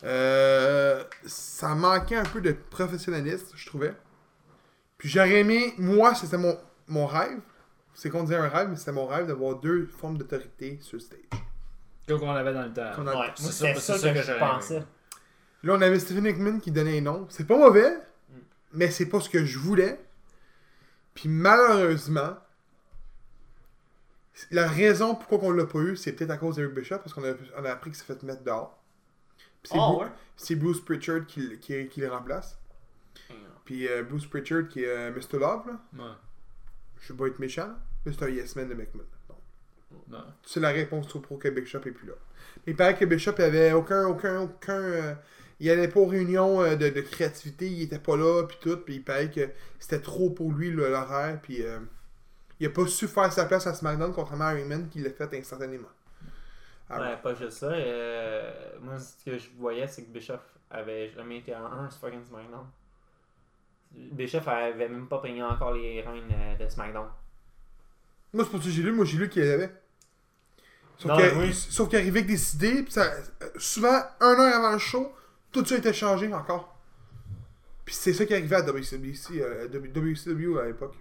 [0.04, 3.94] Euh, ça manquait un peu de professionnalisme, je trouvais.
[4.98, 6.56] Puis j'aurais aimé, moi, c'était mon,
[6.86, 7.40] mon rêve.
[7.94, 11.00] C'est qu'on disait un rêve, mais c'était mon rêve d'avoir deux formes d'autorité sur le
[11.00, 11.18] stage.
[12.09, 12.92] Qu'on avait dans le temps.
[12.94, 14.76] Qu'on a- Ouais, moi, C'est ça, ça, c'est ça que, que je j'aurais pensais.
[14.76, 14.84] aimé.
[15.64, 17.26] Là, on avait Stephen Hickman qui donnait un nom.
[17.30, 18.34] C'est pas mauvais, Mm.
[18.74, 19.98] mais c'est pas ce que je voulais.
[21.14, 22.36] Puis malheureusement,
[24.50, 27.24] la raison pourquoi on l'a pas eu, c'est peut-être à cause d'Eric Bishop, parce qu'on
[27.24, 28.78] a, on a appris qu'il s'est fait mettre dehors.
[29.62, 30.11] Puis c'est Ah Bru- ouais?
[30.36, 32.59] c'est Bruce Pritchard qui, l- qui, qui le remplace.
[33.64, 35.38] Puis euh, Bruce Pritchard qui est euh, Mr.
[35.40, 35.80] Love, là.
[35.98, 36.12] Ouais.
[37.00, 37.70] Je veux pas être méchant,
[38.04, 39.04] mais c'est un yes man de McMahon.
[40.09, 40.24] Non.
[40.43, 42.14] c'est la réponse au pro que Bishop est plus là.
[42.66, 44.72] Mais il paraît que Bishop avait aucun, aucun, aucun.
[44.80, 45.14] euh,
[45.61, 48.76] il allait pas aux réunions euh, de, de créativité, il était pas là, puis tout,
[48.78, 51.78] puis il paraît que c'était trop pour lui l'horaire, puis euh,
[52.61, 55.32] il a pas su faire sa place à SmackDown contrairement à Heyman qui l'a fait
[55.34, 55.89] instantanément.
[56.89, 57.70] Ouais, pas juste ça.
[58.80, 62.24] moi, ce que je voyais, c'est que Bischoff avait jamais été en 1 sur fucking
[62.24, 62.66] SmackDown.
[63.93, 67.09] Bischoff avait même pas payé encore les reines de SmackDown.
[68.37, 69.72] Moi, c'est pour ça que j'ai lu, moi j'ai lu qu'il y avait.
[70.99, 71.53] Sauf que- oui.
[71.55, 73.05] sauf qu'il arrivait avec des idées, puis ça,
[73.43, 75.11] euh, souvent, un heure avant le show,
[75.53, 76.78] tout ça était changé encore.
[77.84, 80.95] Puis c'est ça qui arrivait à WCW, euh, WCW à l'époque.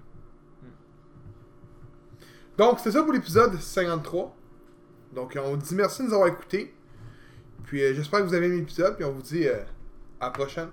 [2.58, 4.36] Donc, c'était ça pour l'épisode 53.
[5.14, 6.74] Donc, on vous dit merci de nous avoir écoutés.
[7.66, 8.96] Puis, euh, j'espère que vous avez aimé l'épisode.
[8.96, 9.62] Puis, on vous dit euh,
[10.20, 10.70] à la prochaine.